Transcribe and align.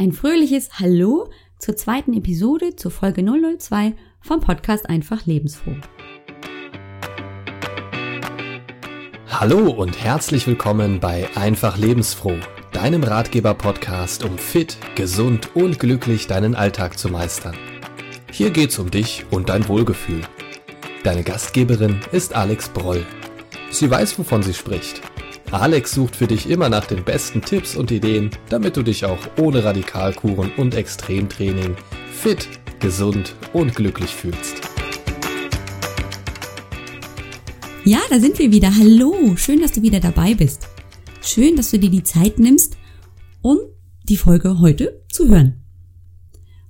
Ein 0.00 0.12
fröhliches 0.12 0.78
Hallo 0.78 1.28
zur 1.58 1.76
zweiten 1.76 2.14
Episode, 2.14 2.74
zur 2.74 2.90
Folge 2.90 3.22
002 3.22 3.92
vom 4.22 4.40
Podcast 4.40 4.88
Einfach 4.88 5.26
Lebensfroh. 5.26 5.76
Hallo 9.28 9.68
und 9.68 10.02
herzlich 10.02 10.46
willkommen 10.46 11.00
bei 11.00 11.28
Einfach 11.36 11.76
Lebensfroh, 11.76 12.38
deinem 12.72 13.04
Ratgeber-Podcast, 13.04 14.24
um 14.24 14.38
fit, 14.38 14.78
gesund 14.94 15.54
und 15.54 15.78
glücklich 15.78 16.26
deinen 16.26 16.54
Alltag 16.54 16.98
zu 16.98 17.10
meistern. 17.10 17.58
Hier 18.32 18.48
geht's 18.52 18.78
um 18.78 18.90
dich 18.90 19.26
und 19.30 19.50
dein 19.50 19.68
Wohlgefühl. 19.68 20.22
Deine 21.04 21.24
Gastgeberin 21.24 22.00
ist 22.10 22.34
Alex 22.34 22.70
Broll. 22.70 23.04
Sie 23.70 23.90
weiß, 23.90 24.18
wovon 24.18 24.42
sie 24.42 24.54
spricht 24.54 25.02
Alex 25.52 25.92
sucht 25.92 26.14
für 26.14 26.28
dich 26.28 26.48
immer 26.48 26.68
nach 26.68 26.86
den 26.86 27.02
besten 27.02 27.42
Tipps 27.42 27.74
und 27.74 27.90
Ideen, 27.90 28.30
damit 28.48 28.76
du 28.76 28.84
dich 28.84 29.04
auch 29.04 29.18
ohne 29.36 29.64
Radikalkuren 29.64 30.52
und 30.56 30.76
Extremtraining 30.76 31.74
fit, 32.12 32.48
gesund 32.78 33.34
und 33.52 33.74
glücklich 33.74 34.10
fühlst. 34.10 34.60
Ja, 37.84 37.98
da 38.10 38.20
sind 38.20 38.38
wir 38.38 38.52
wieder. 38.52 38.76
Hallo, 38.76 39.34
schön, 39.36 39.60
dass 39.60 39.72
du 39.72 39.82
wieder 39.82 39.98
dabei 39.98 40.34
bist. 40.34 40.68
Schön, 41.20 41.56
dass 41.56 41.72
du 41.72 41.80
dir 41.80 41.90
die 41.90 42.04
Zeit 42.04 42.38
nimmst, 42.38 42.76
um 43.42 43.58
die 44.04 44.16
Folge 44.16 44.60
heute 44.60 45.02
zu 45.10 45.28
hören. 45.28 45.64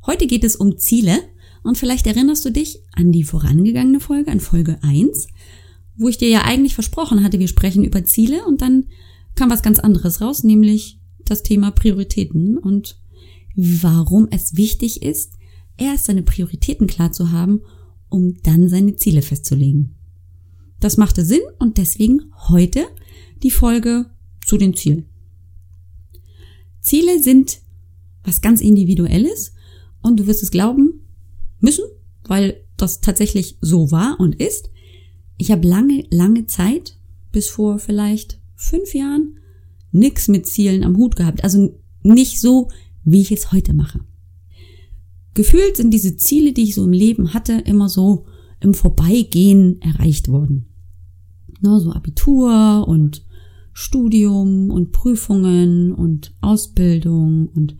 Heute 0.06 0.26
geht 0.26 0.42
es 0.42 0.56
um 0.56 0.78
Ziele 0.78 1.18
und 1.62 1.76
vielleicht 1.76 2.06
erinnerst 2.06 2.46
du 2.46 2.50
dich 2.50 2.80
an 2.92 3.12
die 3.12 3.24
vorangegangene 3.24 4.00
Folge, 4.00 4.30
an 4.30 4.40
Folge 4.40 4.78
1 4.82 5.28
wo 6.00 6.08
ich 6.08 6.16
dir 6.16 6.28
ja 6.28 6.42
eigentlich 6.42 6.74
versprochen 6.74 7.22
hatte, 7.22 7.38
wir 7.38 7.46
sprechen 7.46 7.84
über 7.84 8.04
Ziele 8.04 8.44
und 8.46 8.62
dann 8.62 8.86
kam 9.34 9.50
was 9.50 9.62
ganz 9.62 9.78
anderes 9.78 10.22
raus, 10.22 10.44
nämlich 10.44 10.98
das 11.26 11.42
Thema 11.42 11.70
Prioritäten 11.70 12.56
und 12.56 12.98
warum 13.54 14.26
es 14.30 14.56
wichtig 14.56 15.02
ist, 15.02 15.34
erst 15.76 16.06
seine 16.06 16.22
Prioritäten 16.22 16.86
klar 16.86 17.12
zu 17.12 17.32
haben, 17.32 17.60
um 18.08 18.42
dann 18.42 18.70
seine 18.70 18.96
Ziele 18.96 19.20
festzulegen. 19.20 19.94
Das 20.80 20.96
machte 20.96 21.22
Sinn 21.22 21.42
und 21.58 21.76
deswegen 21.76 22.32
heute 22.48 22.86
die 23.42 23.50
Folge 23.50 24.06
zu 24.46 24.56
den 24.56 24.74
Zielen. 24.74 25.04
Ziele 26.80 27.22
sind 27.22 27.60
was 28.24 28.40
ganz 28.40 28.62
Individuelles 28.62 29.52
und 30.00 30.18
du 30.18 30.26
wirst 30.26 30.42
es 30.42 30.50
glauben 30.50 31.06
müssen, 31.58 31.84
weil 32.24 32.64
das 32.78 33.02
tatsächlich 33.02 33.58
so 33.60 33.90
war 33.90 34.18
und 34.18 34.36
ist. 34.36 34.70
Ich 35.40 35.50
habe 35.50 35.66
lange, 35.66 36.04
lange 36.10 36.46
Zeit, 36.46 36.98
bis 37.32 37.48
vor 37.48 37.78
vielleicht 37.78 38.38
fünf 38.56 38.92
Jahren, 38.92 39.38
nix 39.90 40.28
mit 40.28 40.44
Zielen 40.44 40.84
am 40.84 40.98
Hut 40.98 41.16
gehabt. 41.16 41.44
Also 41.44 41.80
nicht 42.02 42.42
so, 42.42 42.68
wie 43.04 43.22
ich 43.22 43.32
es 43.32 43.50
heute 43.50 43.72
mache. 43.72 44.00
Gefühlt 45.32 45.78
sind 45.78 45.94
diese 45.94 46.18
Ziele, 46.18 46.52
die 46.52 46.64
ich 46.64 46.74
so 46.74 46.84
im 46.84 46.92
Leben 46.92 47.32
hatte, 47.32 47.54
immer 47.54 47.88
so 47.88 48.26
im 48.60 48.74
Vorbeigehen 48.74 49.80
erreicht 49.80 50.28
worden. 50.28 50.66
Ne, 51.62 51.80
so 51.80 51.92
Abitur 51.92 52.86
und 52.86 53.24
Studium 53.72 54.70
und 54.70 54.92
Prüfungen 54.92 55.94
und 55.94 56.34
Ausbildung 56.42 57.48
und 57.54 57.76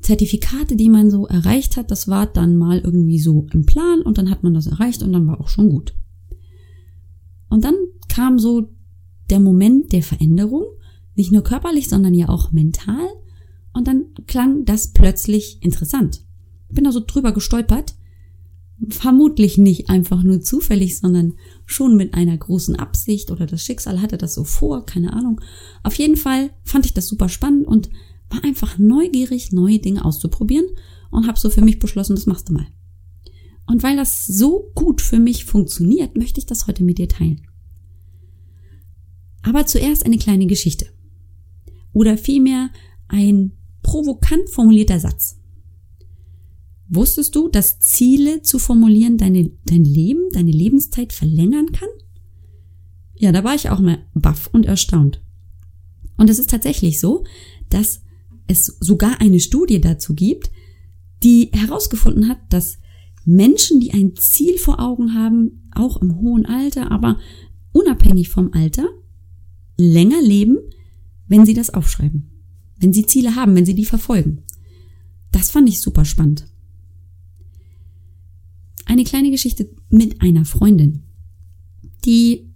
Zertifikate, 0.00 0.74
die 0.74 0.88
man 0.88 1.12
so 1.12 1.28
erreicht 1.28 1.76
hat, 1.76 1.92
das 1.92 2.08
war 2.08 2.26
dann 2.26 2.56
mal 2.56 2.80
irgendwie 2.80 3.20
so 3.20 3.46
im 3.52 3.66
Plan 3.66 4.02
und 4.02 4.18
dann 4.18 4.30
hat 4.30 4.42
man 4.42 4.54
das 4.54 4.66
erreicht 4.66 5.04
und 5.04 5.12
dann 5.12 5.28
war 5.28 5.40
auch 5.40 5.48
schon 5.48 5.68
gut. 5.68 5.94
Und 7.52 7.64
dann 7.64 7.74
kam 8.08 8.38
so 8.38 8.70
der 9.28 9.38
Moment 9.38 9.92
der 9.92 10.02
Veränderung, 10.02 10.64
nicht 11.16 11.32
nur 11.32 11.44
körperlich, 11.44 11.86
sondern 11.86 12.14
ja 12.14 12.30
auch 12.30 12.50
mental. 12.50 13.06
Und 13.74 13.86
dann 13.86 14.06
klang 14.26 14.64
das 14.64 14.94
plötzlich 14.94 15.58
interessant. 15.60 16.24
Bin 16.70 16.84
da 16.84 16.92
so 16.92 17.02
drüber 17.06 17.32
gestolpert. 17.32 17.94
Vermutlich 18.88 19.58
nicht 19.58 19.90
einfach 19.90 20.22
nur 20.22 20.40
zufällig, 20.40 20.98
sondern 20.98 21.34
schon 21.66 21.94
mit 21.98 22.14
einer 22.14 22.38
großen 22.38 22.76
Absicht 22.76 23.30
oder 23.30 23.44
das 23.44 23.62
Schicksal 23.62 24.00
hatte 24.00 24.16
das 24.16 24.32
so 24.32 24.44
vor, 24.44 24.86
keine 24.86 25.12
Ahnung. 25.12 25.38
Auf 25.82 25.96
jeden 25.96 26.16
Fall 26.16 26.52
fand 26.64 26.86
ich 26.86 26.94
das 26.94 27.06
super 27.06 27.28
spannend 27.28 27.66
und 27.66 27.90
war 28.30 28.42
einfach 28.44 28.78
neugierig, 28.78 29.52
neue 29.52 29.78
Dinge 29.78 30.06
auszuprobieren 30.06 30.68
und 31.10 31.26
habe 31.26 31.38
so 31.38 31.50
für 31.50 31.60
mich 31.60 31.78
beschlossen, 31.78 32.16
das 32.16 32.24
machst 32.24 32.48
du 32.48 32.54
mal. 32.54 32.66
Und 33.66 33.82
weil 33.82 33.96
das 33.96 34.26
so 34.26 34.70
gut 34.74 35.00
für 35.00 35.18
mich 35.18 35.44
funktioniert, 35.44 36.16
möchte 36.16 36.40
ich 36.40 36.46
das 36.46 36.66
heute 36.66 36.82
mit 36.82 36.98
dir 36.98 37.08
teilen. 37.08 37.42
Aber 39.42 39.66
zuerst 39.66 40.04
eine 40.04 40.18
kleine 40.18 40.46
Geschichte. 40.46 40.86
Oder 41.92 42.16
vielmehr 42.16 42.70
ein 43.08 43.52
provokant 43.82 44.48
formulierter 44.48 45.00
Satz. 45.00 45.38
Wusstest 46.88 47.34
du, 47.34 47.48
dass 47.48 47.80
Ziele 47.80 48.42
zu 48.42 48.58
formulieren 48.58 49.16
deine, 49.16 49.50
dein 49.64 49.84
Leben, 49.84 50.28
deine 50.32 50.50
Lebenszeit 50.50 51.12
verlängern 51.12 51.72
kann? 51.72 51.88
Ja, 53.16 53.32
da 53.32 53.44
war 53.44 53.54
ich 53.54 53.70
auch 53.70 53.80
mal 53.80 54.04
baff 54.14 54.48
und 54.52 54.66
erstaunt. 54.66 55.22
Und 56.16 56.28
es 56.28 56.38
ist 56.38 56.50
tatsächlich 56.50 57.00
so, 57.00 57.24
dass 57.70 58.02
es 58.46 58.76
sogar 58.80 59.20
eine 59.20 59.40
Studie 59.40 59.80
dazu 59.80 60.14
gibt, 60.14 60.50
die 61.22 61.50
herausgefunden 61.52 62.28
hat, 62.28 62.38
dass 62.50 62.78
Menschen, 63.24 63.80
die 63.80 63.92
ein 63.92 64.16
Ziel 64.16 64.58
vor 64.58 64.80
Augen 64.80 65.14
haben, 65.14 65.68
auch 65.74 66.00
im 66.02 66.16
hohen 66.16 66.46
Alter, 66.46 66.90
aber 66.90 67.18
unabhängig 67.72 68.28
vom 68.28 68.52
Alter, 68.52 68.88
länger 69.76 70.20
leben, 70.20 70.58
wenn 71.28 71.46
sie 71.46 71.54
das 71.54 71.70
aufschreiben. 71.70 72.30
Wenn 72.78 72.92
sie 72.92 73.06
Ziele 73.06 73.36
haben, 73.36 73.54
wenn 73.54 73.66
sie 73.66 73.74
die 73.74 73.84
verfolgen. 73.84 74.42
Das 75.30 75.50
fand 75.50 75.68
ich 75.68 75.80
super 75.80 76.04
spannend. 76.04 76.46
Eine 78.84 79.04
kleine 79.04 79.30
Geschichte 79.30 79.70
mit 79.88 80.20
einer 80.20 80.44
Freundin. 80.44 81.04
Die, 82.04 82.50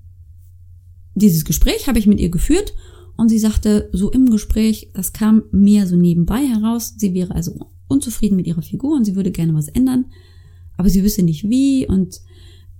dieses 1.15 1.44
Gespräch 1.44 1.87
habe 1.87 1.98
ich 1.98 2.06
mit 2.06 2.21
ihr 2.21 2.28
geführt 2.28 2.75
und 3.16 3.28
sie 3.28 3.38
sagte 3.38 3.88
so 3.93 4.10
im 4.10 4.28
Gespräch, 4.28 4.91
das 4.93 5.12
kam 5.12 5.44
mehr 5.53 5.87
so 5.87 5.97
nebenbei 5.97 6.44
heraus. 6.44 6.94
Sie 6.98 7.15
wäre 7.15 7.34
also 7.34 7.71
unzufrieden 7.88 8.37
mit 8.37 8.47
ihrer 8.47 8.62
Figur 8.62 8.97
und 8.97 9.04
sie 9.04 9.15
würde 9.15 9.31
gerne 9.31 9.54
was 9.54 9.69
ändern 9.69 10.06
aber 10.76 10.88
sie 10.88 11.03
wüsste 11.03 11.22
nicht 11.22 11.48
wie 11.48 11.87
und 11.87 12.20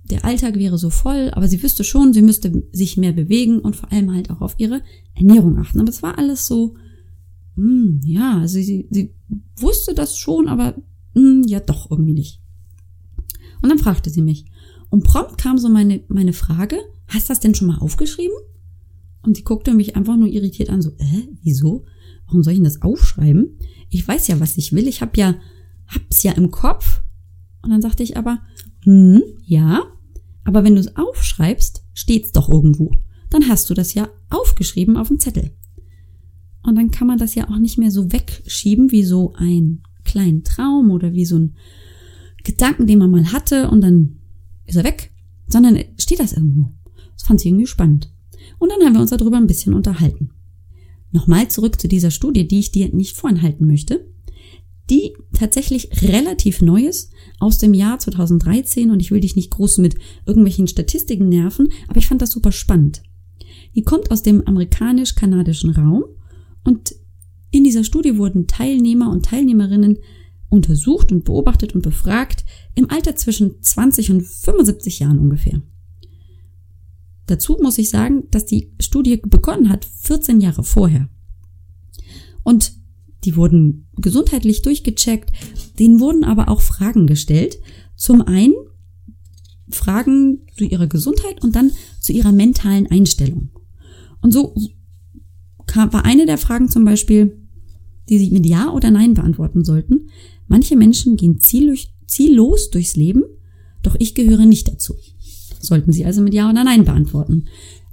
der 0.09 0.23
Alltag 0.23 0.55
wäre 0.55 0.77
so 0.77 0.89
voll, 0.89 1.31
aber 1.33 1.47
sie 1.47 1.61
wüsste 1.61 1.83
schon, 1.83 2.13
sie 2.13 2.21
müsste 2.21 2.63
sich 2.71 2.97
mehr 2.97 3.11
bewegen 3.11 3.59
und 3.59 3.75
vor 3.75 3.91
allem 3.91 4.13
halt 4.13 4.29
auch 4.29 4.41
auf 4.41 4.55
ihre 4.57 4.81
Ernährung 5.15 5.57
achten. 5.57 5.79
Aber 5.79 5.89
es 5.89 6.01
war 6.01 6.17
alles 6.17 6.45
so, 6.45 6.75
hm, 7.55 7.99
ja, 8.03 8.39
also 8.39 8.55
sie, 8.55 8.87
sie 8.89 9.13
wusste 9.57 9.93
das 9.93 10.17
schon, 10.17 10.47
aber 10.47 10.75
hm, 11.13 11.43
ja 11.45 11.59
doch 11.59 11.91
irgendwie 11.91 12.13
nicht. 12.13 12.39
Und 13.61 13.69
dann 13.69 13.79
fragte 13.79 14.09
sie 14.09 14.21
mich. 14.21 14.45
Und 14.89 15.03
prompt 15.03 15.37
kam 15.37 15.57
so 15.57 15.67
meine, 15.67 16.01
meine 16.07 16.33
Frage, 16.33 16.77
hast 17.07 17.27
du 17.27 17.31
das 17.31 17.39
denn 17.39 17.55
schon 17.55 17.67
mal 17.67 17.79
aufgeschrieben? 17.79 18.37
Und 19.23 19.35
sie 19.35 19.43
guckte 19.43 19.73
mich 19.73 19.95
einfach 19.95 20.15
nur 20.15 20.29
irritiert 20.29 20.69
an, 20.69 20.81
so, 20.81 20.91
äh, 20.91 21.27
wieso? 21.41 21.85
Warum 22.27 22.43
soll 22.43 22.53
ich 22.53 22.59
denn 22.59 22.63
das 22.65 22.81
aufschreiben? 22.81 23.57
Ich 23.89 24.07
weiß 24.07 24.27
ja, 24.27 24.39
was 24.39 24.57
ich 24.57 24.73
will. 24.73 24.87
Ich 24.87 25.01
hab 25.01 25.17
ja, 25.17 25.35
hab's 25.87 26.23
ja 26.23 26.33
im 26.33 26.51
Kopf. 26.51 26.96
Und 27.61 27.71
dann 27.71 27.81
sagte 27.81 28.03
ich 28.03 28.17
aber, 28.17 28.39
hm, 28.83 29.21
ja, 29.43 29.83
aber 30.43 30.63
wenn 30.63 30.75
du 30.75 30.81
es 30.81 30.95
aufschreibst, 30.95 31.83
steht's 31.93 32.31
doch 32.31 32.49
irgendwo. 32.49 32.91
Dann 33.29 33.49
hast 33.49 33.69
du 33.69 33.73
das 33.73 33.93
ja 33.93 34.07
aufgeschrieben 34.29 34.95
auf 34.95 35.09
dem 35.09 35.19
Zettel. 35.19 35.51
Und 36.63 36.75
dann 36.75 36.91
kann 36.91 37.07
man 37.07 37.17
das 37.17 37.35
ja 37.35 37.49
auch 37.49 37.57
nicht 37.57 37.77
mehr 37.77 37.91
so 37.91 38.11
wegschieben 38.11 38.91
wie 38.91 39.03
so 39.03 39.33
ein 39.35 39.83
kleinen 40.03 40.43
Traum 40.43 40.91
oder 40.91 41.13
wie 41.13 41.25
so 41.25 41.37
ein 41.37 41.55
Gedanken, 42.43 42.87
den 42.87 42.99
man 42.99 43.11
mal 43.11 43.31
hatte 43.31 43.69
und 43.69 43.81
dann 43.81 44.19
ist 44.65 44.77
er 44.77 44.83
weg, 44.83 45.11
sondern 45.47 45.77
steht 45.97 46.19
das 46.19 46.33
irgendwo. 46.33 46.71
Das 47.13 47.23
fand 47.23 47.41
sie 47.41 47.49
irgendwie 47.49 47.67
spannend. 47.67 48.13
Und 48.59 48.71
dann 48.71 48.85
haben 48.85 48.93
wir 48.93 49.01
uns 49.01 49.09
darüber 49.09 49.37
ein 49.37 49.47
bisschen 49.47 49.73
unterhalten. 49.73 50.31
Nochmal 51.11 51.49
zurück 51.49 51.79
zu 51.79 51.87
dieser 51.87 52.11
Studie, 52.11 52.47
die 52.47 52.59
ich 52.59 52.71
dir 52.71 52.93
nicht 52.93 53.15
vorenthalten 53.15 53.67
möchte 53.67 54.05
die 54.89 55.13
tatsächlich 55.33 55.89
relativ 56.01 56.61
neu 56.61 56.85
ist, 56.85 57.11
aus 57.39 57.57
dem 57.57 57.73
Jahr 57.73 57.99
2013 57.99 58.89
und 58.89 59.01
ich 59.01 59.11
will 59.11 59.19
dich 59.19 59.35
nicht 59.35 59.51
groß 59.51 59.79
mit 59.79 59.95
irgendwelchen 60.25 60.67
Statistiken 60.67 61.29
nerven, 61.29 61.69
aber 61.87 61.97
ich 61.97 62.07
fand 62.07 62.21
das 62.21 62.31
super 62.31 62.51
spannend. 62.51 63.03
Die 63.75 63.83
kommt 63.83 64.11
aus 64.11 64.23
dem 64.23 64.45
amerikanisch-kanadischen 64.47 65.71
Raum 65.71 66.05
und 66.63 66.95
in 67.51 67.63
dieser 67.63 67.83
Studie 67.83 68.17
wurden 68.17 68.47
Teilnehmer 68.47 69.11
und 69.11 69.25
Teilnehmerinnen 69.25 69.97
untersucht 70.49 71.11
und 71.11 71.25
beobachtet 71.25 71.75
und 71.75 71.81
befragt 71.81 72.45
im 72.75 72.89
Alter 72.89 73.15
zwischen 73.15 73.61
20 73.61 74.11
und 74.11 74.21
75 74.21 74.99
Jahren 74.99 75.19
ungefähr. 75.19 75.61
Dazu 77.25 77.57
muss 77.61 77.77
ich 77.77 77.89
sagen, 77.89 78.23
dass 78.31 78.45
die 78.45 78.73
Studie 78.79 79.17
begonnen 79.17 79.69
hat 79.69 79.85
14 79.85 80.39
Jahre 80.39 80.63
vorher. 80.63 81.09
Und 82.43 82.76
die 83.23 83.35
wurden 83.35 83.87
gesundheitlich 83.95 84.61
durchgecheckt, 84.61 85.31
denen 85.79 85.99
wurden 85.99 86.23
aber 86.23 86.49
auch 86.49 86.61
Fragen 86.61 87.07
gestellt. 87.07 87.57
Zum 87.95 88.21
einen 88.21 88.53
Fragen 89.69 90.43
zu 90.55 90.63
ihrer 90.63 90.87
Gesundheit 90.87 91.43
und 91.43 91.55
dann 91.55 91.71
zu 91.99 92.13
ihrer 92.13 92.31
mentalen 92.31 92.87
Einstellung. 92.87 93.49
Und 94.21 94.31
so 94.31 94.55
kam, 95.65 95.91
war 95.93 96.05
eine 96.05 96.25
der 96.25 96.37
Fragen 96.37 96.69
zum 96.69 96.85
Beispiel, 96.85 97.37
die 98.09 98.19
sie 98.19 98.31
mit 98.31 98.45
Ja 98.45 98.71
oder 98.71 98.91
Nein 98.91 99.13
beantworten 99.13 99.65
sollten. 99.65 100.09
Manche 100.47 100.77
Menschen 100.77 101.17
gehen 101.17 101.39
ziellos 101.39 102.69
durchs 102.71 102.95
Leben, 102.95 103.23
doch 103.83 103.95
ich 103.99 104.15
gehöre 104.15 104.45
nicht 104.45 104.67
dazu. 104.67 104.95
Sollten 105.59 105.91
sie 105.91 106.05
also 106.05 106.21
mit 106.21 106.33
Ja 106.33 106.49
oder 106.49 106.63
Nein 106.63 106.85
beantworten. 106.85 107.45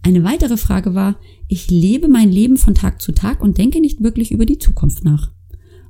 Eine 0.04 0.22
weitere 0.22 0.58
Frage 0.58 0.94
war, 0.94 1.18
ich 1.48 1.70
lebe 1.70 2.08
mein 2.08 2.30
Leben 2.30 2.58
von 2.58 2.74
Tag 2.74 3.00
zu 3.00 3.12
Tag 3.12 3.40
und 3.40 3.56
denke 3.56 3.80
nicht 3.80 4.02
wirklich 4.02 4.32
über 4.32 4.44
die 4.44 4.58
Zukunft 4.58 5.02
nach. 5.02 5.32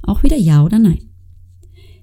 Auch 0.03 0.23
wieder 0.23 0.37
Ja 0.37 0.65
oder 0.65 0.79
Nein. 0.79 1.11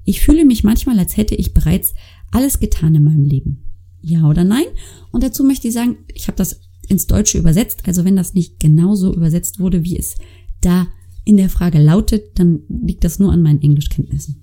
Ich 0.03 0.19
fühle 0.19 0.43
mich 0.43 0.65
manchmal, 0.65 0.99
als 0.99 1.15
hätte 1.15 1.35
ich 1.35 1.53
bereits 1.53 1.93
alles 2.31 2.59
getan 2.59 2.95
in 2.95 3.05
meinem 3.05 3.23
Leben. 3.23 3.63
Ja 4.01 4.27
oder 4.27 4.43
nein? 4.43 4.65
Und 5.11 5.23
dazu 5.23 5.43
möchte 5.43 5.67
ich 5.67 5.73
sagen, 5.73 5.99
ich 6.13 6.27
habe 6.27 6.35
das 6.35 6.59
ins 6.87 7.07
Deutsche 7.07 7.37
übersetzt, 7.37 7.83
also 7.85 8.03
wenn 8.03 8.15
das 8.15 8.33
nicht 8.33 8.59
genauso 8.59 9.13
übersetzt 9.13 9.59
wurde, 9.59 9.83
wie 9.83 9.97
es 9.97 10.15
da 10.59 10.87
in 11.23 11.37
der 11.37 11.49
Frage 11.49 11.79
lautet, 11.79 12.39
dann 12.39 12.61
liegt 12.67 13.03
das 13.03 13.19
nur 13.19 13.31
an 13.31 13.41
meinen 13.41 13.61
Englischkenntnissen. 13.61 14.41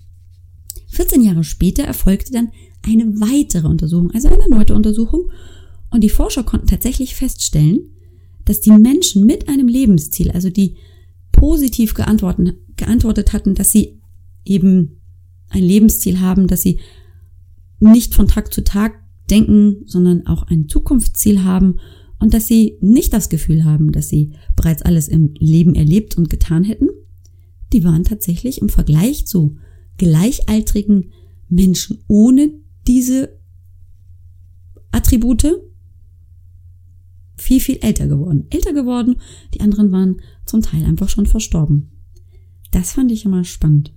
14 0.90 1.22
Jahre 1.22 1.44
später 1.44 1.82
erfolgte 1.82 2.32
dann 2.32 2.50
eine 2.82 3.20
weitere 3.20 3.66
Untersuchung, 3.66 4.12
also 4.12 4.28
eine 4.28 4.44
erneute 4.44 4.74
Untersuchung, 4.74 5.30
und 5.90 6.02
die 6.02 6.10
Forscher 6.10 6.42
konnten 6.42 6.66
tatsächlich 6.66 7.14
feststellen, 7.14 7.90
dass 8.44 8.60
die 8.60 8.70
Menschen 8.70 9.26
mit 9.26 9.48
einem 9.48 9.68
Lebensziel, 9.68 10.30
also 10.30 10.50
die 10.50 10.76
positiv 11.32 11.94
geantwortet, 11.94 13.32
hatten, 13.32 13.54
dass 13.54 13.72
sie 13.72 14.00
eben 14.44 15.00
ein 15.50 15.62
Lebensziel 15.62 16.20
haben, 16.20 16.46
dass 16.46 16.62
sie 16.62 16.78
nicht 17.80 18.14
von 18.14 18.26
Tag 18.26 18.52
zu 18.52 18.64
Tag 18.64 19.00
denken, 19.30 19.82
sondern 19.86 20.26
auch 20.26 20.44
ein 20.44 20.68
Zukunftsziel 20.68 21.44
haben 21.44 21.78
und 22.18 22.34
dass 22.34 22.48
sie 22.48 22.78
nicht 22.80 23.12
das 23.12 23.28
Gefühl 23.28 23.64
haben, 23.64 23.92
dass 23.92 24.08
sie 24.08 24.32
bereits 24.56 24.82
alles 24.82 25.08
im 25.08 25.34
Leben 25.38 25.74
erlebt 25.74 26.16
und 26.16 26.30
getan 26.30 26.64
hätten, 26.64 26.88
die 27.72 27.84
waren 27.84 28.04
tatsächlich 28.04 28.60
im 28.60 28.68
Vergleich 28.68 29.26
zu 29.26 29.56
gleichaltrigen 29.98 31.12
Menschen 31.48 31.98
ohne 32.08 32.50
diese 32.86 33.38
Attribute 34.90 35.67
viel, 37.48 37.60
viel 37.60 37.78
älter 37.80 38.06
geworden. 38.06 38.46
Älter 38.50 38.74
geworden, 38.74 39.16
die 39.54 39.60
anderen 39.60 39.90
waren 39.90 40.20
zum 40.44 40.60
Teil 40.60 40.84
einfach 40.84 41.08
schon 41.08 41.24
verstorben. 41.24 41.90
Das 42.72 42.92
fand 42.92 43.10
ich 43.10 43.24
immer 43.24 43.42
spannend. 43.44 43.94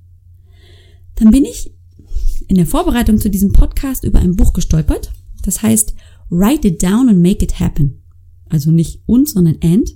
Dann 1.16 1.32
bin 1.32 1.44
ich 1.44 1.74
in 2.48 2.56
der 2.56 2.66
Vorbereitung 2.66 3.18
zu 3.18 3.30
diesem 3.30 3.52
Podcast 3.52 4.06
über 4.06 4.20
ein 4.20 4.38
Buch 4.38 4.54
gestolpert. 4.54 5.12
Das 5.44 5.62
heißt 5.62 5.94
Write 6.30 6.70
it 6.70 6.82
down 6.82 7.10
and 7.10 7.22
make 7.22 7.44
it 7.44 7.60
happen. 7.60 8.02
Also 8.48 8.72
nicht 8.72 9.04
und, 9.06 9.28
sondern 9.28 9.58
and 9.62 9.94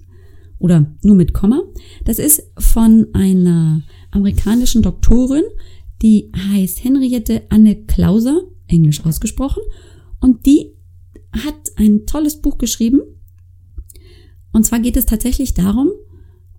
oder 0.60 0.94
nur 1.02 1.16
mit 1.16 1.34
Komma. 1.34 1.62
Das 2.04 2.20
ist 2.20 2.44
von 2.58 3.08
einer 3.14 3.84
amerikanischen 4.12 4.82
Doktorin, 4.82 5.44
die 6.02 6.30
heißt 6.36 6.84
Henriette 6.84 7.44
Anne 7.48 7.86
Klauser, 7.86 8.42
englisch 8.68 9.06
ausgesprochen, 9.06 9.64
und 10.20 10.46
die 10.46 10.74
hat 11.32 11.56
ein 11.78 12.06
tolles 12.06 12.42
Buch 12.42 12.58
geschrieben. 12.58 13.00
Und 14.56 14.64
zwar 14.64 14.80
geht 14.80 14.96
es 14.96 15.06
tatsächlich 15.06 15.54
darum, 15.54 15.90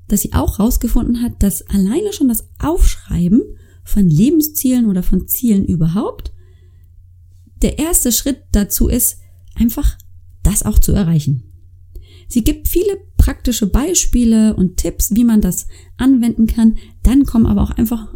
dass 0.07 0.21
sie 0.21 0.35
auch 0.35 0.59
herausgefunden 0.59 1.23
hat, 1.23 1.43
dass 1.43 1.67
alleine 1.67 2.13
schon 2.13 2.29
das 2.29 2.47
Aufschreiben 2.59 3.41
von 3.85 4.07
Lebenszielen 4.07 4.85
oder 4.85 5.03
von 5.03 5.27
Zielen 5.27 5.65
überhaupt, 5.65 6.35
der 7.63 7.79
erste 7.79 8.13
Schritt 8.13 8.43
dazu 8.53 8.89
ist, 8.89 9.21
einfach 9.55 9.97
das 10.43 10.63
auch 10.63 10.79
zu 10.79 10.93
erreichen. 10.93 11.45
Sie 12.29 12.45
gibt 12.45 12.69
viele 12.69 12.99
praktische 13.17 13.67
Beispiele 13.67 14.55
und 14.55 14.77
Tipps, 14.77 15.17
wie 15.17 15.25
man 15.25 15.41
das 15.41 15.67
anwenden 15.97 16.47
kann. 16.47 16.77
Dann 17.03 17.25
kommen 17.25 17.47
aber 17.47 17.63
auch 17.63 17.71
einfach 17.71 18.15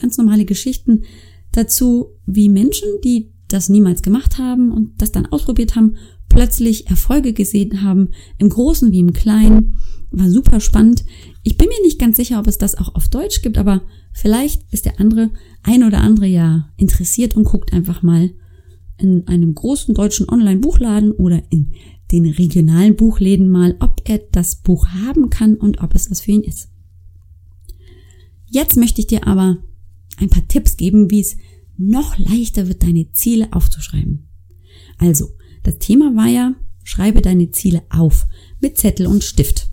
ganz 0.00 0.18
normale 0.18 0.44
Geschichten 0.44 1.02
dazu, 1.50 2.12
wie 2.26 2.48
Menschen, 2.48 2.88
die 3.02 3.32
das 3.48 3.70
niemals 3.70 4.02
gemacht 4.02 4.38
haben 4.38 4.70
und 4.70 5.02
das 5.02 5.10
dann 5.10 5.26
ausprobiert 5.26 5.74
haben, 5.74 5.96
plötzlich 6.30 6.86
Erfolge 6.86 7.34
gesehen 7.34 7.82
haben, 7.82 8.08
im 8.38 8.48
Großen 8.48 8.90
wie 8.90 9.00
im 9.00 9.12
Kleinen. 9.12 9.76
War 10.10 10.30
super 10.30 10.60
spannend. 10.60 11.04
Ich 11.42 11.58
bin 11.58 11.68
mir 11.68 11.84
nicht 11.84 11.98
ganz 11.98 12.16
sicher, 12.16 12.38
ob 12.38 12.46
es 12.46 12.56
das 12.56 12.76
auch 12.76 12.94
auf 12.94 13.08
Deutsch 13.08 13.42
gibt, 13.42 13.58
aber 13.58 13.82
Vielleicht 14.12 14.70
ist 14.72 14.86
der 14.86 15.00
andere, 15.00 15.30
ein 15.62 15.84
oder 15.84 15.98
andere 15.98 16.26
ja 16.26 16.68
interessiert 16.76 17.36
und 17.36 17.44
guckt 17.44 17.72
einfach 17.72 18.02
mal 18.02 18.30
in 18.98 19.26
einem 19.28 19.54
großen 19.54 19.94
deutschen 19.94 20.28
Online-Buchladen 20.28 21.12
oder 21.12 21.42
in 21.50 21.72
den 22.12 22.26
regionalen 22.26 22.96
Buchläden 22.96 23.48
mal, 23.48 23.76
ob 23.80 24.02
er 24.04 24.18
das 24.18 24.56
Buch 24.56 24.88
haben 24.88 25.30
kann 25.30 25.54
und 25.54 25.80
ob 25.80 25.94
es 25.94 26.10
was 26.10 26.20
für 26.20 26.32
ihn 26.32 26.42
ist. 26.42 26.68
Jetzt 28.46 28.76
möchte 28.76 29.00
ich 29.00 29.06
dir 29.06 29.26
aber 29.26 29.58
ein 30.16 30.28
paar 30.28 30.46
Tipps 30.48 30.76
geben, 30.76 31.10
wie 31.10 31.20
es 31.20 31.36
noch 31.76 32.18
leichter 32.18 32.68
wird, 32.68 32.82
deine 32.82 33.12
Ziele 33.12 33.52
aufzuschreiben. 33.52 34.28
Also, 34.98 35.30
das 35.62 35.78
Thema 35.78 36.14
war 36.16 36.26
ja, 36.26 36.54
schreibe 36.84 37.22
deine 37.22 37.50
Ziele 37.50 37.82
auf 37.90 38.26
mit 38.60 38.78
Zettel 38.78 39.06
und 39.06 39.24
Stift. 39.24 39.68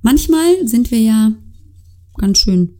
Manchmal 0.00 0.66
sind 0.66 0.90
wir 0.90 1.00
ja 1.00 1.32
ganz 2.16 2.38
schön 2.38 2.74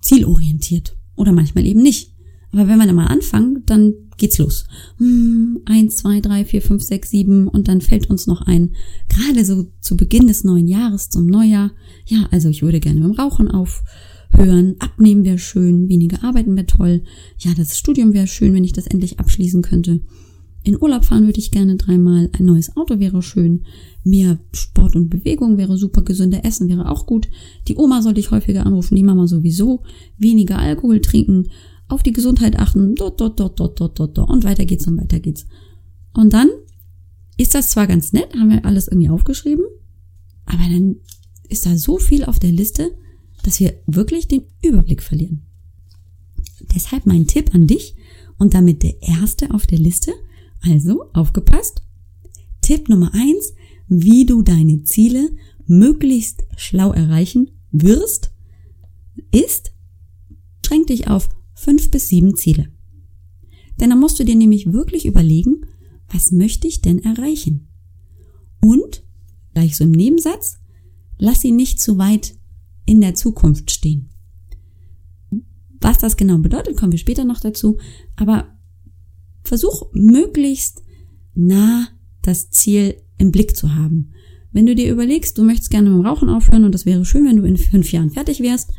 zielorientiert. 0.00 0.96
Oder 1.14 1.32
manchmal 1.32 1.66
eben 1.66 1.82
nicht. 1.82 2.12
Aber 2.52 2.68
wenn 2.68 2.78
wir 2.78 2.86
dann 2.86 2.96
mal 2.96 3.06
anfangen, 3.06 3.62
dann 3.66 3.94
geht's 4.18 4.38
los. 4.38 4.64
Hm, 4.98 5.60
eins, 5.64 5.96
zwei, 5.96 6.20
drei, 6.20 6.44
vier, 6.44 6.62
fünf, 6.62 6.82
sechs, 6.82 7.10
sieben 7.10 7.48
und 7.48 7.68
dann 7.68 7.80
fällt 7.80 8.10
uns 8.10 8.26
noch 8.26 8.42
ein, 8.42 8.74
gerade 9.08 9.44
so 9.44 9.70
zu 9.80 9.96
Beginn 9.96 10.26
des 10.26 10.44
neuen 10.44 10.68
Jahres, 10.68 11.08
zum 11.08 11.26
Neujahr, 11.26 11.72
ja, 12.06 12.28
also 12.30 12.48
ich 12.50 12.62
würde 12.62 12.80
gerne 12.80 13.00
mit 13.00 13.08
dem 13.08 13.18
Rauchen 13.18 13.50
aufhören, 14.32 14.76
abnehmen 14.78 15.24
wäre 15.24 15.38
schön, 15.38 15.88
weniger 15.88 16.24
arbeiten 16.24 16.56
wäre 16.56 16.66
toll, 16.66 17.02
ja, 17.38 17.52
das 17.56 17.78
Studium 17.78 18.12
wäre 18.12 18.26
schön, 18.26 18.54
wenn 18.54 18.64
ich 18.64 18.72
das 18.72 18.86
endlich 18.86 19.18
abschließen 19.18 19.62
könnte. 19.62 20.00
In 20.64 20.80
Urlaub 20.80 21.04
fahren 21.04 21.26
würde 21.26 21.40
ich 21.40 21.50
gerne 21.50 21.76
dreimal. 21.76 22.30
Ein 22.38 22.44
neues 22.44 22.76
Auto 22.76 23.00
wäre 23.00 23.20
schön. 23.20 23.64
Mehr 24.04 24.38
Sport 24.52 24.94
und 24.94 25.10
Bewegung 25.10 25.58
wäre 25.58 25.76
super. 25.76 26.02
Gesünder 26.02 26.44
Essen 26.44 26.68
wäre 26.68 26.88
auch 26.88 27.06
gut. 27.06 27.28
Die 27.66 27.74
Oma 27.76 28.00
sollte 28.00 28.20
ich 28.20 28.30
häufiger 28.30 28.64
anrufen. 28.64 28.94
Die 28.94 29.02
Mama 29.02 29.26
sowieso. 29.26 29.82
Weniger 30.18 30.58
Alkohol 30.58 31.00
trinken. 31.00 31.48
Auf 31.88 32.04
die 32.04 32.12
Gesundheit 32.12 32.60
achten. 32.60 32.94
Dort, 32.94 33.20
dort, 33.20 33.40
dort, 33.40 33.58
dort, 33.58 33.80
dort, 33.80 33.98
dort, 33.98 34.16
dort. 34.16 34.30
Und 34.30 34.44
weiter 34.44 34.64
geht's 34.64 34.86
und 34.86 35.00
weiter 35.00 35.18
geht's. 35.18 35.46
Und 36.14 36.32
dann 36.32 36.48
ist 37.38 37.56
das 37.56 37.70
zwar 37.70 37.88
ganz 37.88 38.12
nett, 38.12 38.32
haben 38.36 38.50
wir 38.50 38.64
alles 38.64 38.86
irgendwie 38.86 39.08
aufgeschrieben. 39.08 39.64
Aber 40.44 40.62
dann 40.62 40.96
ist 41.48 41.66
da 41.66 41.76
so 41.76 41.98
viel 41.98 42.24
auf 42.24 42.38
der 42.38 42.52
Liste, 42.52 42.92
dass 43.42 43.60
wir 43.60 43.74
wirklich 43.86 44.28
den 44.28 44.44
Überblick 44.62 45.02
verlieren. 45.02 45.42
Deshalb 46.74 47.06
mein 47.06 47.26
Tipp 47.26 47.54
an 47.54 47.66
dich 47.66 47.96
und 48.38 48.54
damit 48.54 48.82
der 48.82 49.02
erste 49.02 49.52
auf 49.52 49.66
der 49.66 49.78
Liste– 49.78 50.12
also, 50.62 51.10
aufgepasst. 51.12 51.82
Tipp 52.60 52.88
Nummer 52.88 53.12
eins, 53.14 53.52
wie 53.88 54.24
du 54.24 54.42
deine 54.42 54.84
Ziele 54.84 55.30
möglichst 55.66 56.44
schlau 56.56 56.92
erreichen 56.92 57.50
wirst, 57.72 58.30
ist, 59.32 59.72
schränk 60.64 60.86
dich 60.86 61.08
auf 61.08 61.28
fünf 61.54 61.90
bis 61.90 62.08
sieben 62.08 62.36
Ziele. 62.36 62.68
Denn 63.80 63.90
dann 63.90 64.00
musst 64.00 64.20
du 64.20 64.24
dir 64.24 64.36
nämlich 64.36 64.72
wirklich 64.72 65.06
überlegen, 65.06 65.66
was 66.08 66.30
möchte 66.30 66.68
ich 66.68 66.80
denn 66.80 67.02
erreichen? 67.02 67.68
Und, 68.60 69.02
gleich 69.54 69.76
so 69.76 69.84
im 69.84 69.92
Nebensatz, 69.92 70.58
lass 71.18 71.40
sie 71.40 71.50
nicht 71.50 71.80
zu 71.80 71.98
weit 71.98 72.36
in 72.84 73.00
der 73.00 73.14
Zukunft 73.14 73.70
stehen. 73.70 74.08
Was 75.80 75.98
das 75.98 76.16
genau 76.16 76.38
bedeutet, 76.38 76.76
kommen 76.76 76.92
wir 76.92 76.98
später 76.98 77.24
noch 77.24 77.40
dazu, 77.40 77.78
aber 78.16 78.56
versuch 79.42 79.90
möglichst 79.92 80.82
nah 81.34 81.88
das 82.22 82.50
Ziel 82.50 82.96
im 83.18 83.32
Blick 83.32 83.56
zu 83.56 83.74
haben. 83.74 84.12
Wenn 84.52 84.66
du 84.66 84.74
dir 84.74 84.92
überlegst, 84.92 85.38
du 85.38 85.42
möchtest 85.42 85.70
gerne 85.70 85.90
mit 85.90 85.98
dem 85.98 86.06
Rauchen 86.06 86.28
aufhören 86.28 86.64
und 86.64 86.72
das 86.72 86.86
wäre 86.86 87.04
schön, 87.04 87.24
wenn 87.24 87.36
du 87.36 87.44
in 87.44 87.56
fünf 87.56 87.90
Jahren 87.90 88.10
fertig 88.10 88.40
wärst, 88.40 88.70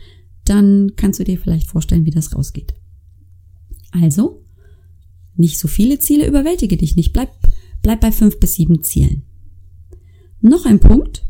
dann 0.46 0.94
kannst 0.96 1.20
du 1.20 1.24
dir 1.24 1.40
vielleicht 1.40 1.68
vorstellen, 1.68 2.06
wie 2.06 2.12
das 2.12 2.36
rausgeht. 2.36 2.74
Also, 3.92 4.44
nicht 5.36 5.60
so 5.60 5.68
viele 5.68 6.00
Ziele, 6.00 6.28
überwältige 6.28 6.78
dich 6.78 6.96
nicht. 6.96 7.12
Bleib, 7.14 7.32
bleib 7.82 8.02
bei 8.02 8.12
fünf 8.12 8.40
bis 8.40 8.56
sieben 8.56 8.84
Zielen. 8.84 9.24
Noch 10.42 10.66
ein 10.66 10.80
Punkt. 10.80 11.23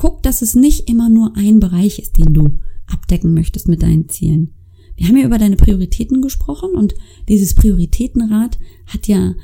Guck, 0.00 0.22
dass 0.22 0.40
es 0.40 0.54
nicht 0.54 0.88
immer 0.88 1.10
nur 1.10 1.36
ein 1.36 1.60
Bereich 1.60 1.98
ist, 1.98 2.16
den 2.16 2.32
du 2.32 2.58
abdecken 2.86 3.34
möchtest 3.34 3.68
mit 3.68 3.82
deinen 3.82 4.08
Zielen. 4.08 4.54
Wir 4.96 5.06
haben 5.06 5.18
ja 5.18 5.26
über 5.26 5.36
deine 5.36 5.56
Prioritäten 5.56 6.22
gesprochen 6.22 6.70
und 6.74 6.94
dieses 7.28 7.54
Prioritätenrad 7.54 8.58
hat 8.86 9.08
ja 9.08 9.34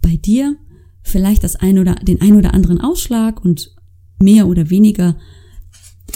bei 0.00 0.16
dir 0.16 0.54
vielleicht 1.02 1.42
das 1.42 1.56
ein 1.56 1.76
oder, 1.80 1.96
den 1.96 2.20
ein 2.20 2.36
oder 2.36 2.54
anderen 2.54 2.80
Ausschlag 2.80 3.44
und 3.44 3.74
mehr 4.20 4.46
oder 4.46 4.70
weniger 4.70 5.18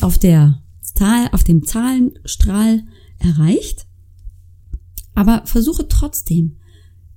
auf 0.03 0.19
der 0.19 0.63
Zahl, 0.81 1.29
auf 1.33 1.43
dem 1.43 1.65
Zahlenstrahl 1.65 2.85
erreicht. 3.19 3.89
Aber 5.17 5.47
versuche 5.47 5.89
trotzdem 5.89 6.59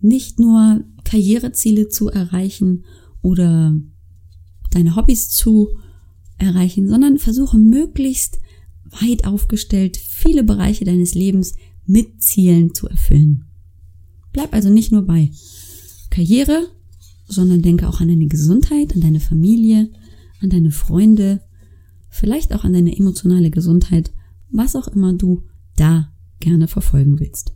nicht 0.01 0.39
nur 0.39 0.85
Karriereziele 1.03 1.87
zu 1.89 2.09
erreichen 2.09 2.83
oder 3.21 3.75
deine 4.71 4.95
Hobbys 4.95 5.29
zu 5.29 5.77
erreichen, 6.37 6.87
sondern 6.87 7.17
versuche 7.17 7.57
möglichst 7.57 8.39
weit 9.01 9.25
aufgestellt 9.25 9.97
viele 9.97 10.43
Bereiche 10.43 10.85
deines 10.85 11.13
Lebens 11.13 11.55
mit 11.85 12.21
Zielen 12.21 12.73
zu 12.73 12.87
erfüllen. 12.87 13.45
Bleib 14.33 14.53
also 14.53 14.69
nicht 14.69 14.91
nur 14.91 15.03
bei 15.03 15.31
Karriere, 16.09 16.67
sondern 17.27 17.61
denke 17.61 17.87
auch 17.87 18.01
an 18.01 18.07
deine 18.07 18.27
Gesundheit, 18.27 18.93
an 18.93 19.01
deine 19.01 19.19
Familie, 19.19 19.89
an 20.41 20.49
deine 20.49 20.71
Freunde, 20.71 21.41
vielleicht 22.09 22.53
auch 22.53 22.63
an 22.63 22.73
deine 22.73 22.95
emotionale 22.95 23.49
Gesundheit, 23.49 24.11
was 24.49 24.75
auch 24.75 24.87
immer 24.87 25.13
du 25.13 25.43
da 25.75 26.13
gerne 26.39 26.67
verfolgen 26.67 27.19
willst. 27.19 27.53